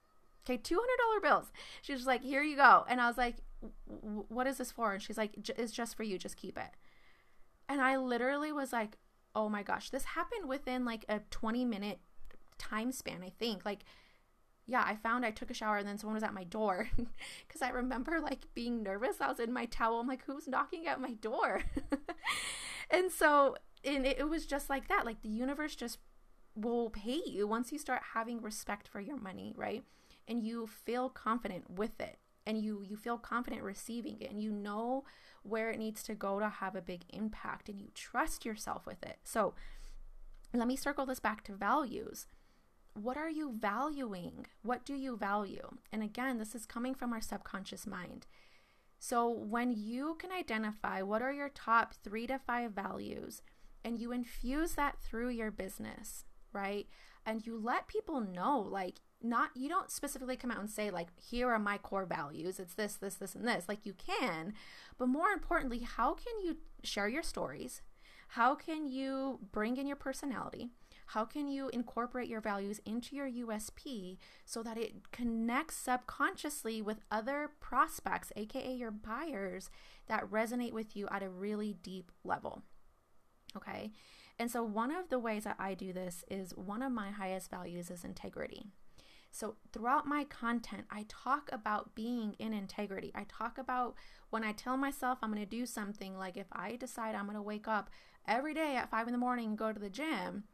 Okay, 0.44 0.57
two 0.57 0.79
hundred 0.79 0.98
dollar 1.03 1.20
bills. 1.20 1.53
She 1.83 1.92
was 1.92 2.07
like, 2.07 2.22
"Here 2.22 2.42
you 2.42 2.57
go," 2.57 2.85
and 2.88 3.00
I 3.00 3.07
was 3.09 3.18
like, 3.18 3.37
"What 4.29 4.46
is 4.46 4.59
this 4.59 4.72
for?" 4.72 4.92
And 4.92 5.03
she's 5.03 5.18
like, 5.18 5.37
"It's 5.59 5.72
just 5.72 5.96
for 5.96 6.03
you. 6.03 6.18
Just 6.18 6.37
keep 6.37 6.59
it." 6.59 6.70
And 7.68 7.81
I 7.81 7.96
literally 7.96 8.53
was 8.53 8.72
like, 8.72 8.96
"Oh 9.35 9.48
my 9.48 9.62
gosh!" 9.62 9.90
This 9.90 10.05
happened 10.05 10.48
within 10.48 10.85
like 10.85 11.05
a 11.09 11.20
twenty 11.31 11.64
minute 11.64 12.00
time 12.59 12.92
span. 12.92 13.22
I 13.22 13.31
think 13.31 13.64
like 13.64 13.85
yeah, 14.66 14.83
I 14.87 14.96
found 14.96 15.27
I 15.27 15.31
took 15.31 15.50
a 15.50 15.55
shower 15.55 15.77
and 15.77 15.87
then 15.87 15.98
someone 15.98 16.14
was 16.14 16.22
at 16.22 16.33
my 16.33 16.44
door 16.44 16.88
because 16.96 17.62
I 17.62 17.68
remember 17.68 18.20
like 18.20 18.46
being 18.55 18.83
nervous. 18.83 19.20
I 19.20 19.29
was 19.29 19.40
in 19.40 19.53
my 19.53 19.66
towel. 19.66 20.00
I'm 20.00 20.09
like, 20.09 20.24
who's 20.24 20.48
knocking 20.48 20.87
at 20.87 21.00
my 21.00 21.12
door? 21.14 21.62
and 22.90 23.12
so 23.12 23.57
and 23.85 24.07
it, 24.07 24.18
it 24.18 24.29
was 24.29 24.47
just 24.47 24.70
like 24.70 24.88
that 24.88 25.05
like 25.05 25.23
the 25.23 25.29
universe 25.29 25.75
just 25.75 25.99
will 26.57 26.90
pay 26.90 27.20
you 27.27 27.47
once 27.47 27.73
you 27.73 27.79
start 27.79 28.01
having 28.14 28.40
respect 28.40 28.88
for 28.88 29.01
your 29.01 29.18
money 29.18 29.53
right? 29.57 29.85
And 30.27 30.42
you 30.42 30.66
feel 30.66 31.11
confident 31.11 31.68
with 31.70 32.01
it 32.01 32.18
and 32.47 32.62
you 32.62 32.83
you 32.83 32.97
feel 32.97 33.18
confident 33.18 33.62
receiving 33.62 34.20
it 34.20 34.31
and 34.31 34.42
you 34.42 34.51
know 34.51 35.05
where 35.42 35.70
it 35.70 35.79
needs 35.79 36.03
to 36.05 36.14
go 36.14 36.38
to 36.38 36.49
have 36.49 36.75
a 36.75 36.83
big 36.83 37.03
impact 37.11 37.68
and 37.68 37.81
you 37.81 37.88
trust 37.94 38.44
yourself 38.44 38.87
with 38.87 39.03
it. 39.03 39.18
So 39.25 39.55
let 40.53 40.68
me 40.68 40.77
circle 40.77 41.07
this 41.07 41.20
back 41.20 41.42
to 41.44 41.53
values. 41.53 42.27
What 42.94 43.16
are 43.16 43.29
you 43.29 43.55
valuing? 43.59 44.47
What 44.62 44.85
do 44.85 44.94
you 44.94 45.16
value? 45.16 45.77
And 45.92 46.03
again 46.03 46.38
this 46.38 46.55
is 46.55 46.66
coming 46.66 46.94
from 46.94 47.12
our 47.12 47.20
subconscious 47.20 47.87
mind. 47.87 48.27
So 48.99 49.29
when 49.29 49.73
you 49.77 50.16
can 50.18 50.31
identify 50.33 51.03
what 51.03 51.20
are 51.20 51.33
your 51.33 51.51
top 51.51 51.94
3 52.03 52.27
to 52.29 52.38
5 52.38 52.70
values 52.70 53.42
and 53.85 54.01
you 54.01 54.12
infuse 54.12 54.73
that 54.73 54.99
through 54.99 55.29
your 55.29 55.51
business, 55.51 56.25
right? 56.53 56.87
And 57.27 57.47
you 57.47 57.59
let 57.59 57.88
people 57.88 58.20
know, 58.20 58.59
like, 58.61 59.01
not, 59.23 59.51
you 59.55 59.68
don't 59.68 59.90
specifically 59.90 60.37
come 60.37 60.51
out 60.51 60.61
and 60.61 60.70
say, 60.70 60.90
like, 60.90 61.09
here 61.18 61.51
are 61.51 61.59
my 61.59 61.79
core 61.79 62.05
values. 62.05 62.59
It's 62.61 62.75
this, 62.75 62.94
this, 62.94 63.14
this, 63.14 63.35
and 63.35 63.47
this. 63.47 63.64
Like, 63.68 63.87
you 63.87 63.94
can. 63.94 64.53
But 64.99 65.09
more 65.09 65.29
importantly, 65.29 65.81
how 65.81 66.14
can 66.14 66.44
you 66.44 66.59
share 66.83 67.09
your 67.09 67.23
stories? 67.23 67.83
How 68.29 68.55
can 68.55 68.87
you 68.88 69.38
bring 69.53 69.77
in 69.77 69.87
your 69.87 69.97
personality? 69.97 70.70
How 71.07 71.25
can 71.25 71.49
you 71.49 71.68
incorporate 71.68 72.29
your 72.29 72.40
values 72.40 72.81
into 72.85 73.14
your 73.14 73.31
USP 73.31 74.16
so 74.44 74.62
that 74.62 74.79
it 74.79 75.11
connects 75.12 75.77
subconsciously 75.77 76.83
with 76.83 77.01
other 77.11 77.51
prospects, 77.61 78.33
aka 78.37 78.75
your 78.75 78.90
buyers, 78.90 79.70
that 80.09 80.31
resonate 80.31 80.73
with 80.73 80.97
you 80.97 81.07
at 81.11 81.23
a 81.23 81.29
really 81.29 81.75
deep 81.75 82.11
level? 82.25 82.62
Okay. 83.56 83.92
And 84.38 84.50
so, 84.50 84.62
one 84.64 84.90
of 84.90 85.08
the 85.10 85.18
ways 85.18 85.44
that 85.44 85.56
I 85.58 85.74
do 85.74 85.92
this 85.92 86.24
is 86.28 86.52
one 86.56 86.82
of 86.82 86.90
my 86.90 87.10
highest 87.10 87.50
values 87.50 87.90
is 87.90 88.04
integrity. 88.04 88.66
So, 89.30 89.56
throughout 89.72 90.06
my 90.06 90.24
content, 90.24 90.84
I 90.90 91.06
talk 91.08 91.48
about 91.52 91.94
being 91.94 92.34
in 92.38 92.52
integrity. 92.52 93.12
I 93.14 93.26
talk 93.28 93.58
about 93.58 93.94
when 94.30 94.44
I 94.44 94.52
tell 94.52 94.76
myself 94.76 95.18
I'm 95.22 95.32
going 95.32 95.42
to 95.42 95.46
do 95.46 95.66
something, 95.66 96.16
like 96.18 96.36
if 96.36 96.46
I 96.52 96.76
decide 96.76 97.14
I'm 97.14 97.26
going 97.26 97.36
to 97.36 97.42
wake 97.42 97.68
up 97.68 97.90
every 98.26 98.54
day 98.54 98.76
at 98.76 98.90
five 98.90 99.06
in 99.06 99.12
the 99.12 99.18
morning 99.18 99.48
and 99.48 99.58
go 99.58 99.72
to 99.72 99.80
the 99.80 99.90
gym, 99.90 100.44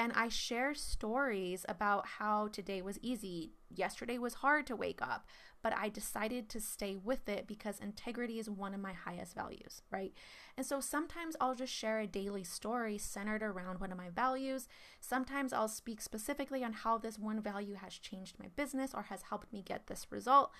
and 0.00 0.14
I 0.14 0.30
share 0.30 0.74
stories 0.74 1.66
about 1.68 2.06
how 2.06 2.48
today 2.48 2.80
was 2.80 2.98
easy. 3.02 3.52
Yesterday 3.68 4.16
was 4.16 4.32
hard 4.32 4.66
to 4.68 4.74
wake 4.74 5.02
up, 5.02 5.26
but 5.62 5.76
I 5.76 5.90
decided 5.90 6.48
to 6.48 6.58
stay 6.58 6.96
with 6.96 7.28
it 7.28 7.46
because 7.46 7.78
integrity 7.78 8.38
is 8.38 8.48
one 8.48 8.72
of 8.72 8.80
my 8.80 8.94
highest 8.94 9.34
values, 9.34 9.82
right? 9.90 10.14
And 10.56 10.64
so 10.64 10.80
sometimes 10.80 11.36
I'll 11.38 11.54
just 11.54 11.74
share 11.74 12.00
a 12.00 12.06
daily 12.06 12.44
story 12.44 12.96
centered 12.96 13.42
around 13.42 13.78
one 13.78 13.92
of 13.92 13.98
my 13.98 14.08
values. 14.08 14.68
Sometimes 15.02 15.52
I'll 15.52 15.68
speak 15.68 16.00
specifically 16.00 16.64
on 16.64 16.72
how 16.72 16.96
this 16.96 17.18
one 17.18 17.42
value 17.42 17.74
has 17.74 17.92
changed 17.92 18.38
my 18.38 18.46
business 18.56 18.92
or 18.94 19.02
has 19.02 19.20
helped 19.28 19.52
me 19.52 19.60
get 19.62 19.86
this 19.86 20.06
result. 20.08 20.50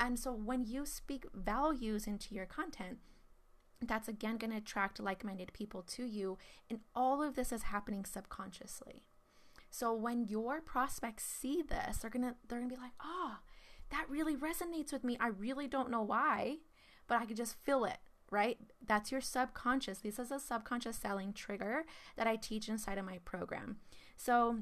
And 0.00 0.18
so 0.18 0.32
when 0.32 0.64
you 0.64 0.84
speak 0.84 1.24
values 1.32 2.08
into 2.08 2.34
your 2.34 2.46
content, 2.46 2.98
that's 3.80 4.08
again 4.08 4.36
going 4.38 4.50
to 4.50 4.56
attract 4.56 5.00
like 5.00 5.24
minded 5.24 5.52
people 5.52 5.82
to 5.82 6.04
you. 6.04 6.38
And 6.68 6.80
all 6.94 7.22
of 7.22 7.34
this 7.34 7.52
is 7.52 7.64
happening 7.64 8.04
subconsciously. 8.04 9.04
So 9.70 9.92
when 9.94 10.26
your 10.26 10.60
prospects 10.60 11.24
see 11.24 11.62
this, 11.62 11.98
they're 11.98 12.10
gonna 12.10 12.36
they're 12.48 12.58
gonna 12.58 12.74
be 12.74 12.80
like, 12.80 12.92
oh, 13.04 13.36
that 13.90 14.08
really 14.08 14.36
resonates 14.36 14.92
with 14.92 15.04
me. 15.04 15.16
I 15.20 15.28
really 15.28 15.66
don't 15.66 15.90
know 15.90 16.02
why, 16.02 16.56
but 17.06 17.18
I 17.18 17.26
could 17.26 17.36
just 17.36 17.56
feel 17.62 17.84
it, 17.84 17.98
right? 18.30 18.58
That's 18.86 19.12
your 19.12 19.20
subconscious. 19.20 19.98
This 19.98 20.18
is 20.18 20.30
a 20.30 20.40
subconscious 20.40 20.96
selling 20.96 21.32
trigger 21.32 21.84
that 22.16 22.26
I 22.26 22.36
teach 22.36 22.68
inside 22.68 22.98
of 22.98 23.04
my 23.04 23.18
program. 23.24 23.76
So 24.16 24.60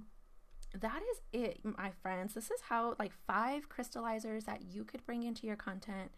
that 0.74 1.02
is 1.10 1.20
it, 1.32 1.60
my 1.64 1.90
friends. 2.02 2.34
This 2.34 2.50
is 2.50 2.62
how 2.68 2.96
like 2.98 3.12
five 3.26 3.68
crystallizers 3.68 4.44
that 4.44 4.62
you 4.62 4.84
could 4.84 5.04
bring 5.06 5.22
into 5.22 5.46
your 5.46 5.56
content 5.56 6.10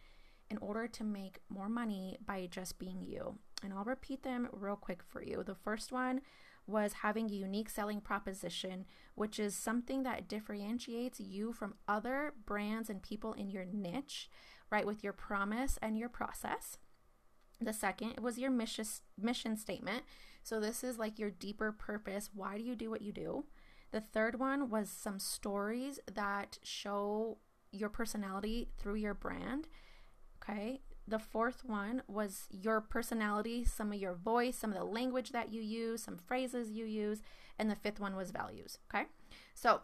in 0.50 0.58
order 0.58 0.86
to 0.88 1.04
make 1.04 1.40
more 1.48 1.68
money 1.68 2.16
by 2.24 2.48
just 2.50 2.78
being 2.78 3.02
you. 3.02 3.38
And 3.62 3.72
I'll 3.72 3.84
repeat 3.84 4.22
them 4.22 4.48
real 4.52 4.76
quick 4.76 5.02
for 5.02 5.22
you. 5.22 5.42
The 5.44 5.54
first 5.54 5.92
one 5.92 6.20
was 6.66 6.92
having 7.02 7.30
a 7.30 7.34
unique 7.34 7.70
selling 7.70 8.00
proposition, 8.00 8.84
which 9.14 9.38
is 9.38 9.56
something 9.56 10.02
that 10.02 10.28
differentiates 10.28 11.18
you 11.18 11.52
from 11.52 11.74
other 11.88 12.34
brands 12.44 12.90
and 12.90 13.02
people 13.02 13.32
in 13.32 13.50
your 13.50 13.64
niche, 13.64 14.30
right? 14.70 14.86
With 14.86 15.02
your 15.02 15.14
promise 15.14 15.78
and 15.80 15.98
your 15.98 16.10
process. 16.10 16.76
The 17.60 17.72
second 17.72 18.20
was 18.20 18.38
your 18.38 18.50
mission 18.50 18.84
mission 19.20 19.56
statement. 19.56 20.04
So 20.42 20.60
this 20.60 20.84
is 20.84 20.98
like 20.98 21.18
your 21.18 21.30
deeper 21.30 21.72
purpose. 21.72 22.30
Why 22.32 22.56
do 22.56 22.62
you 22.62 22.76
do 22.76 22.90
what 22.90 23.02
you 23.02 23.12
do? 23.12 23.44
The 23.90 24.00
third 24.00 24.38
one 24.38 24.68
was 24.68 24.90
some 24.90 25.18
stories 25.18 25.98
that 26.12 26.58
show 26.62 27.38
your 27.72 27.88
personality 27.88 28.68
through 28.78 28.96
your 28.96 29.14
brand. 29.14 29.66
Okay. 30.48 30.80
The 31.06 31.18
fourth 31.18 31.64
one 31.64 32.02
was 32.06 32.46
your 32.50 32.80
personality, 32.80 33.64
some 33.64 33.92
of 33.92 33.98
your 33.98 34.14
voice, 34.14 34.56
some 34.56 34.72
of 34.72 34.78
the 34.78 34.84
language 34.84 35.30
that 35.30 35.52
you 35.52 35.62
use, 35.62 36.02
some 36.02 36.18
phrases 36.18 36.70
you 36.70 36.84
use. 36.84 37.22
And 37.58 37.70
the 37.70 37.74
fifth 37.74 37.98
one 37.98 38.14
was 38.14 38.30
values. 38.30 38.78
Okay. 38.92 39.06
So 39.54 39.80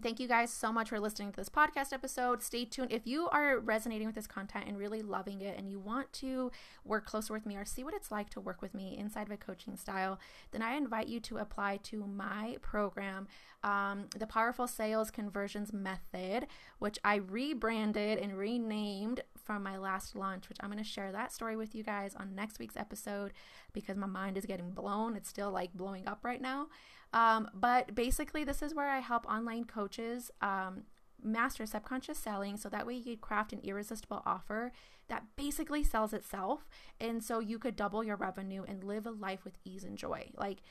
Thank 0.00 0.20
you 0.20 0.26
guys 0.26 0.50
so 0.50 0.72
much 0.72 0.88
for 0.88 0.98
listening 0.98 1.32
to 1.32 1.36
this 1.36 1.50
podcast 1.50 1.92
episode. 1.92 2.42
Stay 2.42 2.64
tuned. 2.64 2.90
If 2.90 3.06
you 3.06 3.28
are 3.28 3.58
resonating 3.58 4.06
with 4.06 4.14
this 4.14 4.26
content 4.26 4.64
and 4.66 4.78
really 4.78 5.02
loving 5.02 5.42
it 5.42 5.58
and 5.58 5.68
you 5.68 5.78
want 5.78 6.10
to 6.14 6.50
work 6.82 7.04
closer 7.04 7.34
with 7.34 7.44
me 7.44 7.56
or 7.56 7.66
see 7.66 7.84
what 7.84 7.92
it's 7.92 8.10
like 8.10 8.30
to 8.30 8.40
work 8.40 8.62
with 8.62 8.72
me 8.72 8.96
inside 8.96 9.26
of 9.26 9.32
a 9.32 9.36
coaching 9.36 9.76
style, 9.76 10.18
then 10.50 10.62
I 10.62 10.76
invite 10.76 11.08
you 11.08 11.20
to 11.20 11.36
apply 11.36 11.76
to 11.84 12.06
my 12.06 12.56
program, 12.62 13.28
um, 13.62 14.06
the 14.18 14.26
Powerful 14.26 14.66
Sales 14.66 15.10
Conversions 15.10 15.74
Method, 15.74 16.46
which 16.78 16.98
I 17.04 17.16
rebranded 17.16 18.18
and 18.18 18.38
renamed 18.38 19.20
from 19.44 19.62
my 19.62 19.76
last 19.76 20.14
launch, 20.14 20.48
which 20.48 20.58
I'm 20.60 20.70
going 20.70 20.82
to 20.82 20.88
share 20.88 21.12
that 21.12 21.32
story 21.32 21.56
with 21.56 21.74
you 21.74 21.82
guys 21.82 22.14
on 22.14 22.34
next 22.34 22.58
week's 22.58 22.76
episode 22.76 23.32
because 23.72 23.96
my 23.96 24.06
mind 24.06 24.36
is 24.36 24.46
getting 24.46 24.70
blown. 24.70 25.16
It's 25.16 25.28
still 25.28 25.50
like 25.50 25.72
blowing 25.74 26.06
up 26.06 26.20
right 26.22 26.40
now. 26.40 26.68
Um, 27.12 27.48
but 27.54 27.94
basically, 27.94 28.44
this 28.44 28.62
is 28.62 28.74
where 28.74 28.88
I 28.88 29.00
help 29.00 29.26
online 29.26 29.64
coaches 29.64 30.30
um, 30.40 30.84
master 31.22 31.66
subconscious 31.66 32.18
selling 32.18 32.56
so 32.56 32.68
that 32.68 32.86
way 32.86 32.94
you 32.94 33.16
craft 33.16 33.52
an 33.52 33.60
irresistible 33.62 34.22
offer 34.26 34.72
that 35.08 35.24
basically 35.36 35.84
sells 35.84 36.12
itself. 36.12 36.68
And 37.00 37.22
so 37.22 37.38
you 37.38 37.58
could 37.58 37.76
double 37.76 38.02
your 38.02 38.16
revenue 38.16 38.64
and 38.66 38.82
live 38.82 39.06
a 39.06 39.10
life 39.10 39.44
with 39.44 39.58
ease 39.64 39.84
and 39.84 39.98
joy. 39.98 40.30
Like, 40.36 40.62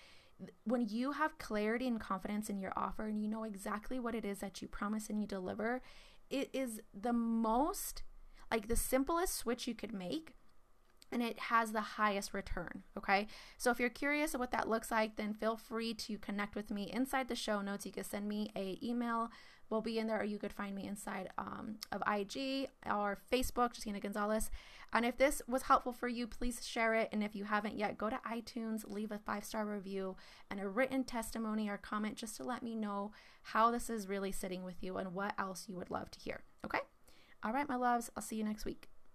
when 0.64 0.88
you 0.88 1.12
have 1.12 1.38
clarity 1.38 1.88
and 1.88 2.00
confidence 2.00 2.50
in 2.50 2.60
your 2.60 2.74
offer 2.76 3.06
and 3.06 3.22
you 3.22 3.28
know 3.28 3.44
exactly 3.44 4.00
what 4.00 4.16
it 4.16 4.26
is 4.26 4.40
that 4.40 4.62
you 4.62 4.68
promise 4.68 5.10
and 5.10 5.22
you 5.22 5.28
deliver, 5.28 5.82
it 6.32 6.50
is 6.54 6.82
the 7.00 7.14
most 7.14 8.04
like 8.52 8.68
the 8.68 8.76
simplest 8.76 9.36
switch 9.36 9.68
you 9.68 9.74
could 9.74 9.94
make 9.94 10.34
and 11.12 11.22
it 11.22 11.38
has 11.40 11.72
the 11.72 11.82
highest 11.82 12.34
return. 12.34 12.84
Okay. 12.98 13.28
So 13.58 13.72
if 13.72 13.80
you're 13.80 13.90
curious 13.90 14.34
of 14.34 14.40
what 14.40 14.52
that 14.52 14.70
looks 14.70 14.92
like, 14.92 15.18
then 15.18 15.34
feel 15.34 15.58
free 15.58 15.94
to 15.96 16.18
connect 16.18 16.56
with 16.56 16.72
me 16.72 16.90
inside 16.92 17.28
the 17.28 17.36
show 17.36 17.62
notes. 17.62 17.86
You 17.86 17.92
can 17.92 18.04
send 18.04 18.28
me 18.28 18.52
a 18.56 18.80
email. 18.82 19.30
We'll 19.70 19.82
be 19.82 20.00
in 20.00 20.08
there, 20.08 20.20
or 20.20 20.26
you 20.26 20.38
could 20.38 20.52
find 20.52 20.76
me 20.76 20.86
inside 20.86 21.30
um, 21.38 21.78
of 21.94 22.02
IG 22.06 22.68
or 22.86 23.20
Facebook, 23.32 23.74
Justina 23.74 24.02
Gonzalez. 24.02 24.52
And 24.92 25.06
if 25.06 25.18
this 25.18 25.42
was 25.48 25.64
helpful 25.64 25.94
for 25.94 26.10
you, 26.10 26.28
please 26.28 26.66
share 26.66 26.94
it. 26.96 27.08
And 27.14 27.24
if 27.24 27.36
you 27.36 27.46
haven't 27.46 27.78
yet, 27.78 27.98
go 27.98 28.10
to 28.10 28.20
iTunes, 28.30 28.84
leave 28.86 29.12
a 29.12 29.18
five 29.18 29.46
star 29.46 29.66
review 29.66 30.18
and 30.50 30.60
a 30.60 30.68
written 30.68 31.06
testimony 31.06 31.70
or 31.70 31.78
comment 31.78 32.18
just 32.18 32.36
to 32.38 32.44
let 32.44 32.64
me 32.64 32.76
know 32.76 33.12
how 33.44 33.72
this 33.72 33.90
is 33.90 34.10
really 34.10 34.34
sitting 34.34 34.64
with 34.64 34.84
you 34.84 34.98
and 34.98 35.14
what 35.14 35.34
else 35.40 35.66
you 35.70 35.76
would 35.76 35.90
love 35.90 36.12
to 36.12 36.20
hear. 36.20 36.42
Okay. 36.66 36.80
All 37.44 37.54
right, 37.54 37.68
my 37.68 37.76
loves. 37.76 38.12
I'll 38.16 38.24
see 38.24 38.36
you 38.36 38.44
next 38.44 38.66
week. 38.66 38.91